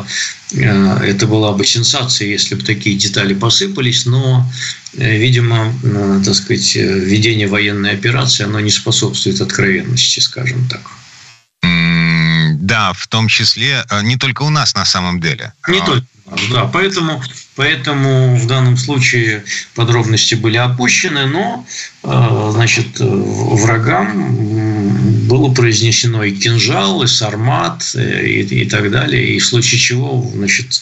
это 0.53 1.27
была 1.27 1.51
бы 1.53 1.65
сенсация, 1.65 2.27
если 2.27 2.55
бы 2.55 2.63
такие 2.63 2.95
детали 2.97 3.33
посыпались, 3.33 4.05
но 4.05 4.47
Э, 4.95 5.17
видимо, 5.17 5.73
э, 5.83 6.21
так 6.23 6.35
сказать, 6.35 6.75
э, 6.75 6.99
ведение 6.99 7.47
военной 7.47 7.91
операции, 7.91 8.43
оно 8.43 8.59
не 8.59 8.69
способствует 8.69 9.41
откровенности, 9.41 10.19
скажем 10.19 10.67
так. 10.69 10.81
Да, 12.63 12.93
в 12.93 13.07
том 13.07 13.27
числе 13.27 13.83
не 14.03 14.15
только 14.15 14.43
у 14.43 14.49
нас 14.49 14.73
на 14.73 14.85
самом 14.85 15.19
деле. 15.19 15.51
Не 15.67 15.79
а... 15.79 15.85
только 15.85 16.07
да, 16.49 16.65
поэтому, 16.65 17.21
поэтому 17.55 18.37
в 18.37 18.47
данном 18.47 18.77
случае 18.77 19.43
подробности 19.75 20.35
были 20.35 20.55
опущены, 20.55 21.25
но 21.25 21.65
значит, 22.01 22.87
врагам 22.99 24.37
было 25.27 25.53
произнесено 25.53 26.23
и 26.23 26.31
кинжал, 26.31 27.03
и 27.03 27.07
сармат, 27.07 27.93
и, 27.95 28.41
и 28.41 28.69
так 28.69 28.89
далее, 28.89 29.35
и 29.35 29.39
в 29.39 29.45
случае 29.45 29.79
чего 29.81 30.25
значит, 30.33 30.81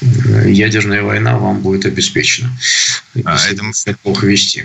ядерная 0.00 1.02
война 1.02 1.36
вам 1.36 1.60
будет 1.60 1.84
обеспечена. 1.84 2.50
А, 3.24 3.36
это 3.46 3.96
плохо 4.02 4.26
вести. 4.26 4.64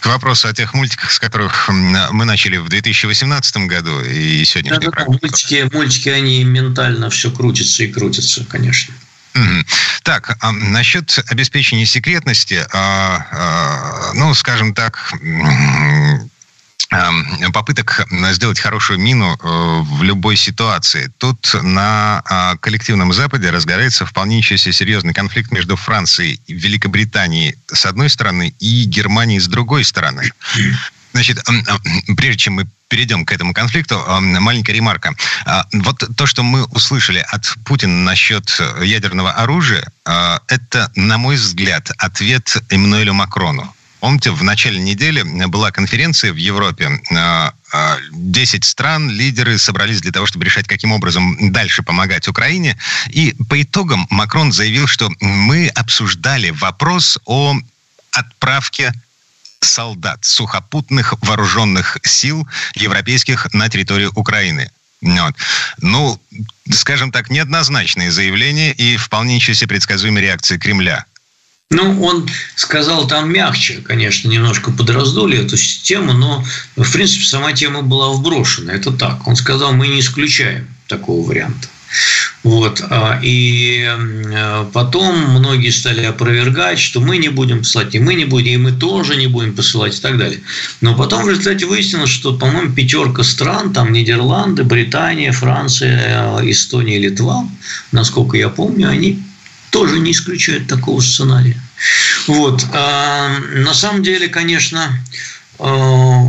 К 0.00 0.06
вопросу 0.06 0.48
о 0.48 0.52
тех 0.52 0.74
мультиках, 0.74 1.10
с 1.10 1.18
которых 1.18 1.68
мы 1.68 2.24
начали 2.24 2.56
в 2.56 2.68
2018 2.68 3.56
году 3.66 4.00
и 4.00 4.44
сегодня. 4.44 4.78
да, 4.78 4.90
да, 4.90 5.04
мультики, 5.06 5.68
мультики, 5.72 6.08
они 6.08 6.44
ментально 6.44 7.10
все 7.10 7.30
крутятся 7.30 7.82
и 7.84 7.88
крутятся, 7.88 8.44
конечно. 8.44 8.94
Так, 10.02 10.36
а 10.40 10.52
насчет 10.52 11.18
обеспечения 11.28 11.86
секретности, 11.86 12.66
а, 12.72 13.26
а, 13.30 14.12
ну, 14.14 14.34
скажем 14.34 14.74
так, 14.74 15.12
попыток 17.52 18.06
сделать 18.30 18.58
хорошую 18.58 18.98
мину 18.98 19.34
э, 19.34 19.80
в 19.82 20.02
любой 20.02 20.36
ситуации. 20.36 21.12
Тут 21.18 21.54
на 21.62 22.22
а, 22.24 22.56
коллективном 22.56 23.12
Западе 23.12 23.50
разгорается 23.50 24.06
вполне 24.06 24.42
себе 24.42 24.72
серьезный 24.72 25.12
конфликт 25.12 25.52
между 25.52 25.76
Францией 25.76 26.40
Великобританией 26.48 27.56
с 27.66 27.84
одной 27.84 28.08
стороны 28.08 28.54
и 28.58 28.84
Германией 28.84 29.40
с 29.40 29.48
другой 29.48 29.84
стороны. 29.84 30.30
Значит, 31.12 31.42
прежде 32.16 32.38
чем 32.38 32.54
мы 32.54 32.66
перейдем 32.88 33.26
к 33.26 33.32
этому 33.32 33.52
конфликту, 33.52 34.02
маленькая 34.20 34.72
ремарка. 34.72 35.14
А, 35.44 35.66
вот 35.72 36.02
то, 36.16 36.26
что 36.26 36.42
мы 36.42 36.64
услышали 36.66 37.18
от 37.28 37.54
Путина 37.64 38.04
насчет 38.04 38.48
ядерного 38.82 39.32
оружия, 39.32 39.92
это, 40.04 40.90
на 40.94 41.18
мой 41.18 41.36
взгляд, 41.36 41.90
ответ 41.98 42.56
Эммануэлю 42.70 43.12
Макрону. 43.12 43.74
Помните, 44.00 44.30
в 44.30 44.42
начале 44.44 44.80
недели 44.80 45.22
была 45.46 45.72
конференция 45.72 46.32
в 46.32 46.36
Европе. 46.36 46.88
10 46.88 47.12
а, 47.12 47.52
а, 47.72 48.62
стран, 48.62 49.10
лидеры 49.10 49.58
собрались 49.58 50.00
для 50.00 50.12
того, 50.12 50.26
чтобы 50.26 50.44
решать, 50.44 50.68
каким 50.68 50.92
образом 50.92 51.52
дальше 51.52 51.82
помогать 51.82 52.28
Украине. 52.28 52.78
И 53.08 53.34
по 53.48 53.60
итогам 53.60 54.06
Макрон 54.10 54.52
заявил, 54.52 54.86
что 54.86 55.10
мы 55.20 55.68
обсуждали 55.68 56.50
вопрос 56.50 57.18
о 57.24 57.56
отправке 58.12 58.92
солдат 59.60 60.24
сухопутных 60.24 61.14
вооруженных 61.22 61.98
сил 62.04 62.46
европейских 62.74 63.52
на 63.52 63.68
территорию 63.68 64.12
Украины. 64.14 64.70
Вот. 65.00 65.34
Ну, 65.78 66.20
скажем 66.70 67.12
так, 67.12 67.30
неоднозначные 67.30 68.10
заявления 68.10 68.72
и 68.72 68.96
вполне 68.96 69.40
себе 69.40 69.68
предсказуемые 69.68 70.22
реакции 70.22 70.58
Кремля. 70.58 71.04
Ну, 71.70 72.02
он 72.02 72.26
сказал 72.56 73.06
там 73.06 73.30
мягче, 73.30 73.82
конечно, 73.84 74.28
немножко 74.28 74.70
подраздули 74.72 75.38
эту 75.38 75.58
систему, 75.58 76.14
но, 76.14 76.42
в 76.76 76.92
принципе, 76.92 77.26
сама 77.26 77.52
тема 77.52 77.82
была 77.82 78.10
вброшена. 78.12 78.72
Это 78.72 78.90
так. 78.90 79.28
Он 79.28 79.36
сказал, 79.36 79.74
мы 79.74 79.88
не 79.88 80.00
исключаем 80.00 80.66
такого 80.86 81.28
варианта. 81.28 81.68
Вот. 82.42 82.82
А, 82.88 83.20
и 83.22 83.86
потом 84.72 85.14
многие 85.32 85.68
стали 85.68 86.04
опровергать, 86.04 86.78
что 86.78 87.00
мы 87.00 87.18
не 87.18 87.28
будем 87.28 87.58
посылать, 87.58 87.94
и 87.94 87.98
мы 87.98 88.14
не 88.14 88.24
будем, 88.24 88.54
и 88.54 88.56
мы 88.56 88.72
тоже 88.72 89.16
не 89.16 89.26
будем 89.26 89.54
посылать 89.54 89.98
и 89.98 90.00
так 90.00 90.16
далее. 90.16 90.40
Но 90.80 90.94
потом 90.94 91.24
в 91.24 91.28
результате 91.28 91.66
выяснилось, 91.66 92.10
что, 92.10 92.32
по-моему, 92.32 92.72
пятерка 92.72 93.22
стран, 93.22 93.74
там 93.74 93.92
Нидерланды, 93.92 94.64
Британия, 94.64 95.32
Франция, 95.32 96.40
Эстония, 96.50 96.98
Литва, 96.98 97.46
насколько 97.92 98.38
я 98.38 98.48
помню, 98.48 98.88
они 98.88 99.22
тоже 99.70 99.98
не 99.98 100.12
исключает 100.12 100.66
такого 100.66 101.00
сценария. 101.00 101.60
Вот. 102.26 102.64
А, 102.72 103.38
на 103.54 103.74
самом 103.74 104.02
деле, 104.02 104.28
конечно, 104.28 104.90
а, 105.58 106.24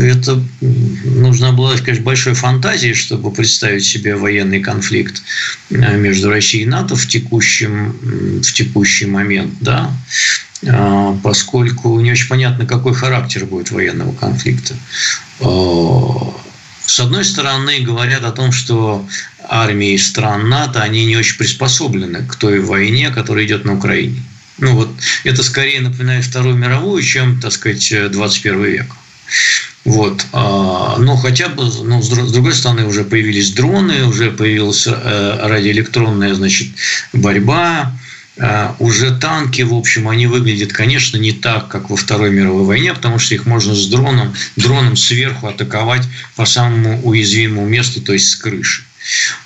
это 0.00 0.40
нужно 0.60 1.48
обладать, 1.48 1.82
конечно, 1.82 2.04
большой 2.04 2.34
фантазией, 2.34 2.94
чтобы 2.94 3.32
представить 3.32 3.84
себе 3.84 4.16
военный 4.16 4.60
конфликт 4.60 5.22
а, 5.70 5.74
между 5.96 6.30
Россией 6.30 6.64
и 6.64 6.66
НАТО 6.66 6.94
в, 6.96 7.06
текущем, 7.06 7.96
в 8.42 8.52
текущий 8.52 9.06
момент, 9.06 9.54
да, 9.60 9.92
а, 10.68 11.18
поскольку 11.22 11.98
не 12.00 12.12
очень 12.12 12.28
понятно, 12.28 12.66
какой 12.66 12.94
характер 12.94 13.44
будет 13.44 13.70
военного 13.70 14.12
конфликта. 14.12 14.74
С 16.86 17.00
одной 17.00 17.24
стороны, 17.24 17.80
говорят 17.80 18.24
о 18.24 18.32
том, 18.32 18.52
что 18.52 19.06
армии 19.42 19.96
стран 19.96 20.48
НАТО, 20.48 20.82
они 20.82 21.04
не 21.04 21.16
очень 21.16 21.36
приспособлены 21.36 22.24
к 22.24 22.36
той 22.36 22.60
войне, 22.60 23.10
которая 23.10 23.44
идет 23.44 23.64
на 23.64 23.74
Украине. 23.74 24.22
Ну 24.58 24.74
вот 24.74 24.90
это 25.24 25.42
скорее 25.42 25.80
напоминает 25.80 26.24
Вторую 26.24 26.56
мировую, 26.56 27.02
чем, 27.02 27.40
так 27.40 27.52
сказать, 27.52 27.92
21 28.10 28.64
век. 28.64 28.86
Вот. 29.84 30.26
А, 30.32 30.96
но 30.98 31.16
хотя 31.16 31.48
бы, 31.48 31.64
ну, 31.64 32.02
с 32.02 32.08
другой 32.08 32.54
стороны, 32.54 32.86
уже 32.86 33.04
появились 33.04 33.52
дроны, 33.52 34.04
уже 34.04 34.30
появилась 34.30 34.86
э, 34.86 35.38
радиоэлектронная 35.42 36.34
значит, 36.34 36.68
борьба, 37.12 37.92
уже 38.78 39.16
танки, 39.18 39.62
в 39.62 39.74
общем, 39.74 40.08
они 40.08 40.26
выглядят, 40.26 40.72
конечно, 40.72 41.16
не 41.16 41.32
так, 41.32 41.68
как 41.68 41.90
во 41.90 41.96
Второй 41.96 42.30
мировой 42.30 42.64
войне, 42.64 42.92
потому 42.92 43.18
что 43.18 43.34
их 43.34 43.46
можно 43.46 43.74
с 43.74 43.86
дроном, 43.88 44.34
дроном 44.56 44.96
сверху 44.96 45.46
атаковать 45.46 46.02
по 46.34 46.44
самому 46.44 47.02
уязвимому 47.02 47.66
месту, 47.66 48.00
то 48.02 48.12
есть 48.12 48.28
с 48.28 48.36
крыши. 48.36 48.84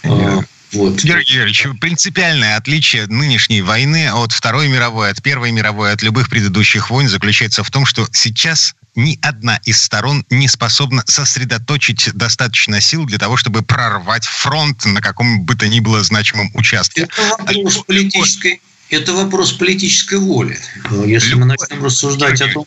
Yeah. 0.02 0.44
Вот. 0.72 1.02
Георгий 1.02 1.34
Георгиевич, 1.34 1.66
принципиальное 1.80 2.56
отличие 2.56 3.06
нынешней 3.06 3.60
войны 3.60 4.08
от 4.08 4.30
Второй 4.32 4.68
мировой, 4.68 5.10
от 5.10 5.20
Первой 5.20 5.50
мировой, 5.50 5.92
от 5.92 6.02
любых 6.02 6.28
предыдущих 6.28 6.90
войн 6.90 7.08
заключается 7.08 7.64
в 7.64 7.70
том, 7.70 7.86
что 7.86 8.08
сейчас 8.12 8.74
ни 8.94 9.18
одна 9.22 9.60
из 9.64 9.82
сторон 9.82 10.24
не 10.30 10.48
способна 10.48 11.02
сосредоточить 11.06 12.12
достаточно 12.14 12.80
сил 12.80 13.04
для 13.04 13.18
того, 13.18 13.36
чтобы 13.36 13.62
прорвать 13.62 14.24
фронт 14.24 14.84
на 14.84 15.00
каком 15.00 15.44
бы 15.44 15.54
то 15.56 15.66
ни 15.68 15.80
было 15.80 16.02
значимом 16.02 16.50
участке. 16.54 17.02
Это 17.02 17.36
вопрос 17.38 17.78
политической, 17.86 18.60
это 18.90 19.12
вопрос 19.12 19.52
политической 19.52 20.18
воли. 20.18 20.58
Если 21.06 21.34
мы 21.34 21.46
начнем 21.46 21.84
рассуждать 21.84 22.40
о 22.40 22.48
том, 22.48 22.66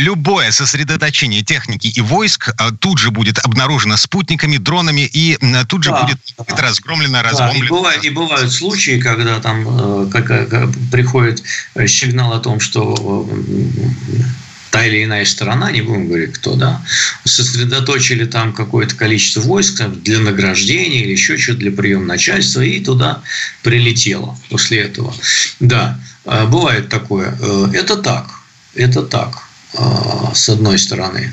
любое 0.00 0.50
сосредоточение 0.50 1.42
техники 1.42 1.86
и 1.86 2.00
войск 2.00 2.54
а, 2.56 2.72
тут 2.72 2.98
же 2.98 3.10
будет 3.10 3.38
обнаружено 3.38 3.96
спутниками, 3.96 4.56
дронами, 4.56 5.02
и 5.02 5.38
тут 5.68 5.84
же 5.84 5.90
да, 5.90 6.02
будет 6.02 6.18
да. 6.38 6.56
разгромлено, 6.56 7.22
разбомблено. 7.22 7.60
Да, 7.60 7.66
и, 7.66 7.68
бывают, 7.68 8.04
и 8.04 8.10
бывают 8.10 8.52
случаи, 8.52 8.98
когда 8.98 9.40
там 9.40 10.06
э, 10.06 10.10
как, 10.10 10.26
как, 10.26 10.70
приходит 10.90 11.42
сигнал 11.86 12.32
о 12.32 12.40
том, 12.40 12.60
что 12.60 13.28
э, 13.30 14.22
та 14.70 14.86
или 14.86 15.04
иная 15.04 15.24
сторона, 15.24 15.70
не 15.70 15.82
будем 15.82 16.06
говорить 16.06 16.34
кто, 16.34 16.54
да, 16.54 16.82
сосредоточили 17.24 18.24
там 18.24 18.52
какое-то 18.52 18.94
количество 18.94 19.40
войск 19.40 19.82
для 19.88 20.20
награждения 20.20 21.02
или 21.02 21.12
еще 21.12 21.36
что-то 21.36 21.58
для 21.58 21.72
приема 21.72 22.06
начальства, 22.06 22.60
и 22.60 22.80
туда 22.80 23.22
прилетело 23.62 24.38
после 24.48 24.82
этого. 24.82 25.14
Да, 25.58 25.98
бывает 26.24 26.88
такое. 26.88 27.36
Это 27.72 27.96
так, 27.96 28.30
это 28.74 29.02
так. 29.02 29.50
А, 29.74 30.32
с 30.34 30.48
одной 30.48 30.78
стороны. 30.78 31.32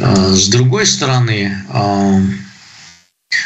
А, 0.00 0.32
с 0.34 0.48
другой 0.48 0.86
стороны, 0.86 1.64
а, 1.68 2.20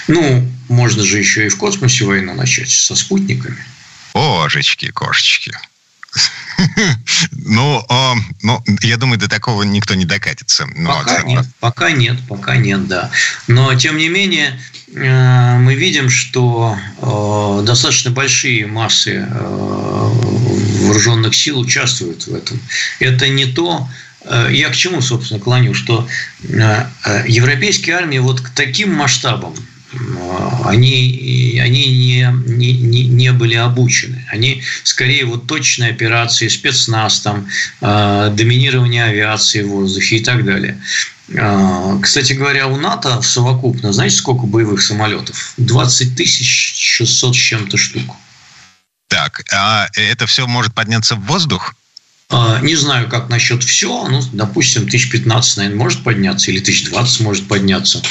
ну, 0.09 0.49
можно 0.69 1.05
же 1.05 1.19
еще 1.19 1.47
и 1.47 1.49
в 1.49 1.59
космосе 1.59 2.05
войну 2.05 2.35
начать 2.35 2.71
со 2.71 2.95
спутниками. 2.95 3.65
Божечки, 4.15 4.91
кошечки. 4.91 5.53
Ну, 7.45 7.85
ну, 8.43 8.65
я 8.83 8.97
думаю, 8.97 9.19
до 9.19 9.29
такого 9.29 9.63
никто 9.63 9.95
не 9.95 10.05
докатится. 10.05 10.67
Ну, 10.75 10.89
пока 10.89 11.23
нет, 11.23 11.47
пока 11.61 11.91
нет, 11.91 12.17
пока 12.29 12.57
нет, 12.57 12.87
да. 12.87 13.11
Но, 13.47 13.75
тем 13.75 13.97
не 13.97 14.09
менее, 14.09 14.59
э, 14.95 15.59
мы 15.59 15.75
видим, 15.75 16.09
что 16.09 16.77
э, 16.99 17.63
достаточно 17.65 18.11
большие 18.11 18.67
массы 18.67 19.27
э, 19.29 20.09
вооруженных 20.83 21.35
сил 21.35 21.61
участвуют 21.61 22.27
в 22.27 22.35
этом. 22.35 22.61
Это 23.01 23.29
не 23.29 23.47
то, 23.47 23.89
Э, 24.25 24.49
я 24.51 24.69
к 24.71 24.77
чему, 24.77 25.01
собственно, 25.01 25.41
клоню, 25.41 25.75
что 25.75 26.07
э, 26.43 26.87
э, 27.05 27.25
европейские 27.27 27.97
армии 27.97 28.19
вот 28.19 28.41
к 28.41 28.51
таким 28.51 28.95
масштабам 28.95 29.55
они, 30.65 31.61
они 31.63 31.87
не, 31.87 32.73
не, 32.73 33.05
не 33.05 33.33
были 33.33 33.55
обучены. 33.55 34.25
Они 34.31 34.63
скорее 34.85 35.25
вот 35.27 35.47
точные 35.47 35.91
операции, 35.91 36.49
спецназ, 36.49 37.21
там, 37.21 37.47
доминирование 37.81 39.05
авиации 39.05 39.63
в 39.63 39.69
воздухе 39.69 40.17
и 40.17 40.25
так 40.25 40.45
далее. 40.45 40.81
Кстати 42.03 42.33
говоря, 42.33 42.67
у 42.67 42.77
НАТО 42.77 43.23
совокупно, 43.23 43.93
знаете, 43.93 44.17
сколько 44.17 44.47
боевых 44.47 44.83
самолетов? 44.83 45.55
20 45.57 46.17
тысяч 46.17 46.47
600 46.97 47.35
с 47.35 47.39
чем-то 47.39 47.77
штук. 47.77 48.17
Так, 49.09 49.43
а 49.53 49.89
это 49.95 50.27
все 50.27 50.47
может 50.47 50.75
подняться 50.75 51.17
в 51.17 51.25
воздух? 51.27 51.75
А, 52.33 52.61
не 52.63 52.77
знаю, 52.77 53.09
как 53.09 53.29
насчет 53.29 53.63
все, 53.63 54.09
ну, 54.09 54.23
допустим, 54.33 54.85
1015, 54.85 55.59
наверное, 55.59 55.79
может 55.79 56.03
подняться, 56.03 56.51
или 56.51 56.61
1020 56.61 57.21
может 57.21 57.47
подняться. 57.47 58.03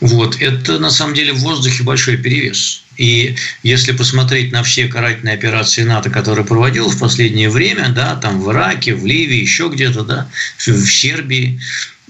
Вот. 0.00 0.36
Это, 0.40 0.80
на 0.80 0.90
самом 0.90 1.14
деле, 1.14 1.32
в 1.32 1.38
воздухе 1.38 1.84
большой 1.84 2.16
перевес. 2.16 2.82
И 2.96 3.36
если 3.62 3.92
посмотреть 3.92 4.50
на 4.50 4.64
все 4.64 4.88
карательные 4.88 5.34
операции 5.34 5.84
НАТО, 5.84 6.10
которые 6.10 6.44
проводил 6.44 6.88
в 6.88 6.98
последнее 6.98 7.48
время, 7.48 7.90
да, 7.90 8.16
там 8.16 8.40
в 8.40 8.50
Ираке, 8.50 8.96
в 8.96 9.06
Ливии, 9.06 9.40
еще 9.40 9.70
где-то, 9.72 10.02
да, 10.02 10.28
в 10.58 10.86
Сербии, 10.86 11.60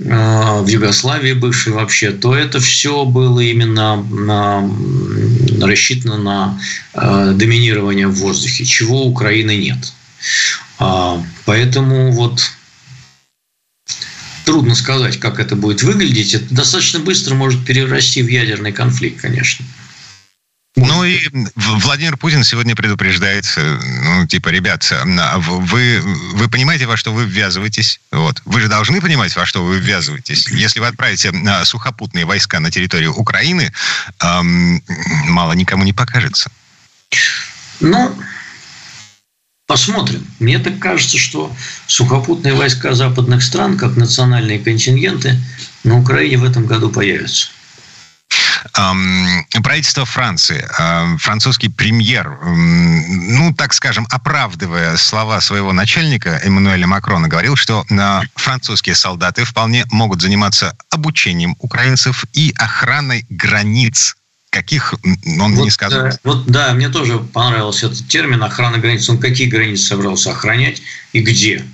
а, 0.09 0.63
в 0.63 0.67
Югославии 0.67 1.35
бывшей 1.35 1.75
вообще, 1.75 2.11
то 2.11 2.35
это 2.35 2.59
все 2.59 3.05
было 3.05 3.41
именно 3.41 4.03
на, 4.03 4.67
рассчитано 5.61 6.17
на 6.17 6.61
а, 6.95 7.33
доминирование 7.33 8.09
в 8.09 8.15
воздухе, 8.15 8.65
чего 8.65 9.05
Украины 9.05 9.57
нет. 9.57 9.93
А, 10.81 11.23
поэтому 11.45 12.11
вот 12.11 12.51
трудно 14.47 14.75
сказать, 14.75 15.21
как 15.21 15.39
это 15.39 15.55
будет 15.55 15.83
выглядеть. 15.83 16.35
Это 16.35 16.55
достаточно 16.55 16.99
быстро 16.99 17.35
может 17.35 17.65
перерасти 17.65 18.23
в 18.23 18.29
ядерный 18.29 18.73
конфликт, 18.73 19.21
конечно. 19.21 19.65
Ну 20.77 21.05
и 21.05 21.21
Владимир 21.57 22.17
Путин 22.17 22.45
сегодня 22.45 22.75
предупреждает, 22.75 23.45
ну, 23.57 24.27
типа, 24.27 24.49
ребят, 24.49 24.91
а 24.93 25.39
вы, 25.39 26.01
вы 26.01 26.49
понимаете, 26.49 26.87
во 26.87 26.97
что 26.97 27.13
вы 27.13 27.27
ввязываетесь? 27.27 28.01
Вот. 28.13 28.41
Вы 28.45 28.61
же 28.63 28.69
должны 28.69 29.01
понимать, 29.01 29.35
во 29.37 29.45
что 29.45 29.63
вы 29.63 29.79
ввязываетесь. 29.79 30.49
Если 30.49 30.81
вы 30.81 30.87
отправите 30.87 31.33
а, 31.47 31.65
сухопутные 31.65 32.25
войска 32.25 32.61
на 32.61 32.71
территорию 32.71 33.13
Украины, 33.13 33.73
эм, 34.21 34.83
мало 35.29 35.53
никому 35.53 35.85
не 35.85 35.93
покажется. 35.93 36.51
Ну, 37.81 38.17
Посмотрим. 39.71 40.27
Мне 40.41 40.59
так 40.59 40.81
кажется, 40.81 41.17
что 41.17 41.55
сухопутные 41.87 42.55
войска 42.55 42.93
западных 42.93 43.41
стран, 43.41 43.79
как 43.79 43.95
национальные 43.95 44.59
контингенты, 44.59 45.41
на 45.85 45.97
Украине 45.97 46.39
в 46.39 46.45
этом 46.45 46.67
году 46.67 46.91
появятся. 46.91 47.51
Правительство 49.63 50.05
Франции, 50.05 50.67
французский 51.19 51.69
премьер, 51.69 52.37
ну, 52.43 53.55
так 53.55 53.73
скажем, 53.73 54.09
оправдывая 54.11 54.97
слова 54.97 55.41
своего 55.41 55.73
начальника 55.73 56.41
Эммануэля 56.43 56.89
Макрона, 56.89 57.29
говорил, 57.29 57.55
что 57.55 57.87
французские 58.35 58.97
солдаты 58.97 59.45
вполне 59.45 59.85
могут 59.93 60.21
заниматься 60.21 60.77
обучением 60.91 61.55
украинцев 61.61 62.25
и 62.33 62.53
охраной 62.59 63.25
границ 63.29 64.17
каких 64.51 64.95
он 65.41 65.55
вот, 65.55 65.65
не 65.65 65.71
сказал. 65.71 66.03
Да, 66.03 66.19
вот 66.25 66.47
да, 66.47 66.75
мне 66.75 66.89
тоже 66.89 67.19
понравился 67.19 67.87
этот 67.87 68.07
термин 68.09 68.43
охрана 68.43 68.79
границ. 68.79 69.09
Он 69.09 69.19
какие 69.19 69.47
границы 69.47 69.87
собрался 69.87 70.33
охранять 70.33 70.83
и 71.13 71.21
где? 71.21 71.65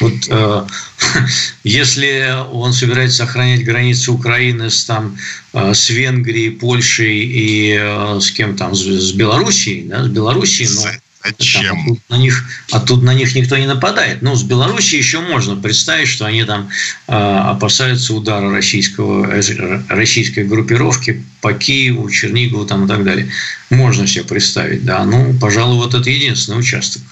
Вот 0.00 0.28
э, 0.28 0.66
если 1.64 2.36
он 2.52 2.72
собирается 2.72 3.24
охранять 3.24 3.64
границы 3.64 4.10
Украины 4.12 4.70
с, 4.70 4.84
там, 4.84 5.16
э, 5.52 5.72
с 5.72 5.88
Венгрией, 5.88 6.50
Польшей 6.50 7.24
и 7.24 7.78
э, 7.80 8.20
с 8.20 8.30
кем 8.30 8.56
там, 8.56 8.74
с, 8.74 8.82
с 8.82 9.12
Белоруссией, 9.12 9.88
да, 9.88 10.04
с 10.04 10.08
Белоруссией, 10.08 10.68
но 10.74 10.90
Зачем? 11.38 11.86
Там, 11.86 11.98
а, 12.08 12.14
на 12.14 12.18
них, 12.18 12.44
а 12.72 12.80
тут 12.80 13.02
на 13.02 13.14
них 13.14 13.34
никто 13.34 13.56
не 13.56 13.66
нападает. 13.66 14.22
Ну, 14.22 14.34
с 14.34 14.42
Беларуси 14.42 14.96
еще 14.96 15.20
можно 15.20 15.56
представить, 15.56 16.08
что 16.08 16.26
они 16.26 16.44
там 16.44 16.68
э, 17.08 17.12
опасаются 17.12 18.14
удара 18.14 18.50
российского, 18.50 19.26
э, 19.26 19.82
российской 19.88 20.44
группировки 20.44 21.24
по 21.40 21.52
Киеву, 21.52 22.10
Чернигову 22.10 22.66
там, 22.66 22.84
и 22.84 22.88
так 22.88 23.04
далее. 23.04 23.30
Можно 23.70 24.06
себе 24.06 24.24
представить, 24.24 24.84
да. 24.84 25.04
Ну, 25.04 25.34
пожалуй, 25.40 25.76
вот 25.76 25.94
это 25.94 26.10
единственный 26.10 26.58
участок 26.58 27.02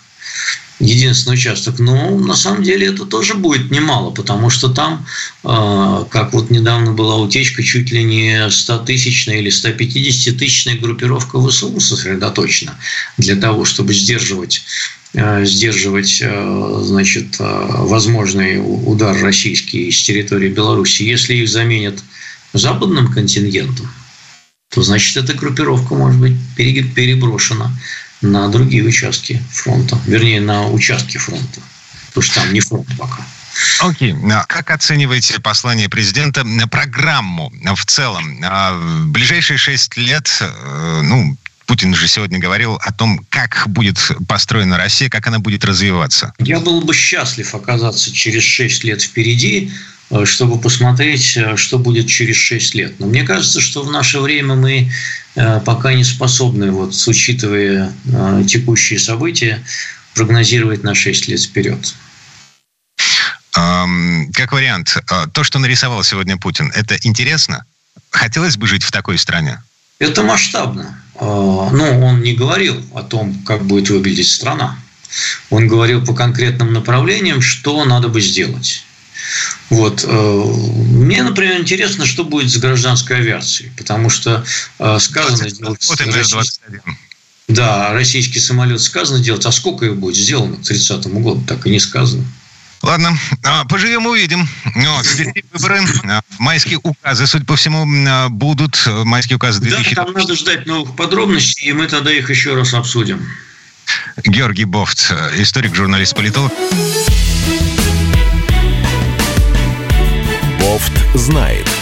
единственный 0.81 1.35
участок. 1.35 1.79
Но 1.79 2.11
на 2.19 2.35
самом 2.35 2.63
деле 2.63 2.89
это 2.89 3.05
тоже 3.05 3.35
будет 3.35 3.71
немало, 3.71 4.11
потому 4.11 4.51
что 4.51 4.69
там, 4.69 5.07
а, 5.43 6.05
как 6.11 6.33
вот 6.33 6.51
недавно 6.51 6.93
была 6.93 7.17
утечка, 7.17 7.63
чуть 7.63 7.91
ли 7.91 8.03
не 8.03 8.49
100-тысячная 8.49 9.39
или 9.39 9.51
150-тысячная 9.51 10.79
группировка 10.79 11.41
ВСУ 11.41 11.79
сосредоточена 11.81 12.77
для 13.19 13.37
того, 13.37 13.65
чтобы 13.65 13.95
сдерживать 13.95 14.63
а, 15.17 15.45
сдерживать 15.45 16.21
а, 16.25 16.81
значит, 16.83 17.37
возможный 17.39 18.59
удар 18.59 19.17
российский 19.23 19.91
с 19.91 20.03
территории 20.03 20.49
Беларуси. 20.49 21.03
Если 21.03 21.35
их 21.35 21.49
заменят 21.49 22.03
западным 22.53 23.13
контингентом, 23.13 23.89
то 24.71 24.83
значит 24.83 25.17
эта 25.17 25.35
группировка 25.35 25.95
может 25.95 26.21
быть 26.21 26.35
переброшена 26.57 27.71
на 28.25 28.49
другие 28.49 28.83
участки 28.83 29.43
фронта, 29.51 29.99
вернее, 30.07 30.41
на 30.41 30.69
участки 30.69 31.19
фронта, 31.19 31.61
потому 32.09 32.23
что 32.23 32.35
там 32.41 32.53
не 32.53 32.61
фронт 32.61 32.89
пока. 32.99 33.25
Окей. 33.81 34.13
Okay. 34.13 34.33
А 34.33 34.45
как 34.47 34.71
оцениваете 34.71 35.41
послание 35.41 35.89
президента, 35.89 36.45
программу 36.71 37.53
в 37.77 37.85
целом? 37.87 38.41
А 38.43 38.73
в 38.73 39.07
ближайшие 39.09 39.59
шесть 39.59 39.97
лет, 39.97 40.29
э, 40.41 41.01
ну, 41.05 41.37
Путин 41.67 41.95
же 41.95 42.09
сегодня 42.09 42.39
говорил 42.39 42.75
о 42.75 42.93
том, 42.93 43.25
как 43.31 43.65
будет 43.69 43.99
построена 44.29 44.77
Россия, 44.77 45.09
как 45.09 45.27
она 45.27 45.39
будет 45.39 45.65
развиваться. 45.65 46.35
Я 46.39 46.61
был 46.61 46.83
бы 46.83 46.93
счастлив 46.93 47.55
оказаться 47.55 48.13
через 48.13 48.43
шесть 48.43 48.85
лет 48.85 49.01
впереди, 49.01 49.73
чтобы 50.25 50.61
посмотреть, 50.61 51.37
э, 51.37 51.57
что 51.57 51.79
будет 51.79 52.07
через 52.07 52.37
шесть 52.37 52.75
лет. 52.75 53.01
Но 53.01 53.07
мне 53.07 53.25
кажется, 53.25 53.61
что 53.61 53.83
в 53.83 53.91
наше 53.91 54.21
время 54.21 54.55
мы 54.55 54.91
Э, 55.37 55.61
пока 55.61 55.93
не 55.93 56.05
способны, 56.05 56.71
вот, 56.71 56.95
учитывая 57.07 57.93
э, 58.07 58.45
текущие 58.47 58.99
события, 58.99 59.65
прогнозировать 60.15 60.85
на 60.85 60.95
6 60.95 61.29
лет 61.29 61.41
вперед. 61.41 61.95
Как 63.53 64.53
вариант, 64.53 64.97
э, 64.97 65.27
то, 65.33 65.45
что 65.45 65.59
нарисовал 65.59 66.03
сегодня 66.05 66.37
Путин, 66.37 66.71
это 66.75 66.97
интересно? 67.03 67.65
Хотелось 68.11 68.57
бы 68.57 68.67
жить 68.67 68.85
в 68.85 68.93
такой 68.93 69.19
стране? 69.19 69.61
Это 69.99 70.23
масштабно. 70.23 71.01
Но 71.21 72.01
он 72.01 72.23
не 72.23 72.35
говорил 72.35 72.85
о 72.95 73.03
том, 73.03 73.43
как 73.45 73.65
будет 73.65 73.89
выглядеть 73.89 74.29
страна. 74.29 74.77
Он 75.51 75.69
говорил 75.69 76.05
по 76.05 76.13
конкретным 76.13 76.73
направлениям, 76.73 77.41
что 77.41 77.85
надо 77.85 78.09
бы 78.09 78.21
сделать. 78.21 78.85
Вот. 79.71 80.05
Э, 80.07 80.43
мне, 80.91 81.23
например, 81.23 81.61
интересно, 81.61 82.07
что 82.07 82.25
будет 82.25 82.51
с 82.51 82.57
гражданской 82.57 83.19
авиацией, 83.19 83.73
потому 83.77 84.11
что 84.11 84.45
э, 84.79 84.99
сказано 84.99 85.49
сделать... 85.49 85.85
Вот 85.89 86.01
российский, 86.01 86.61
да, 87.49 87.93
российский 87.93 88.41
самолет 88.41 88.81
сказано 88.81 89.21
делать, 89.21 89.45
а 89.45 89.53
сколько 89.53 89.85
их 89.85 89.97
будет 89.97 90.17
сделано 90.17 90.57
к 90.57 90.63
30 90.63 91.07
году, 91.07 91.43
так 91.47 91.67
и 91.67 91.71
не 91.71 91.81
сказано. 91.81 92.25
Ладно, 92.85 93.17
а, 93.43 93.65
поживем, 93.65 94.07
увидим. 94.07 94.47
Вот, 94.75 95.07
выборы, 95.53 95.81
а, 96.05 96.21
майские 96.39 96.79
указы, 96.83 97.27
судя 97.27 97.47
по 97.47 97.57
всему, 97.57 97.87
а, 98.07 98.29
будут. 98.29 98.79
Майские 98.87 99.37
указы 99.37 99.61
2000... 99.61 99.95
Да, 99.95 100.05
там 100.05 100.13
надо 100.13 100.35
ждать 100.35 100.67
новых 100.67 100.95
подробностей, 100.95 101.69
и 101.69 101.73
мы 101.73 101.87
тогда 101.87 102.13
их 102.13 102.29
еще 102.29 102.55
раз 102.55 102.75
обсудим. 102.75 103.27
Георгий 104.25 104.65
Бофт, 104.65 105.13
историк, 105.37 105.75
журналист, 105.75 106.15
политолог. 106.15 106.53
Бофт 110.65 110.93
знает. 111.15 111.74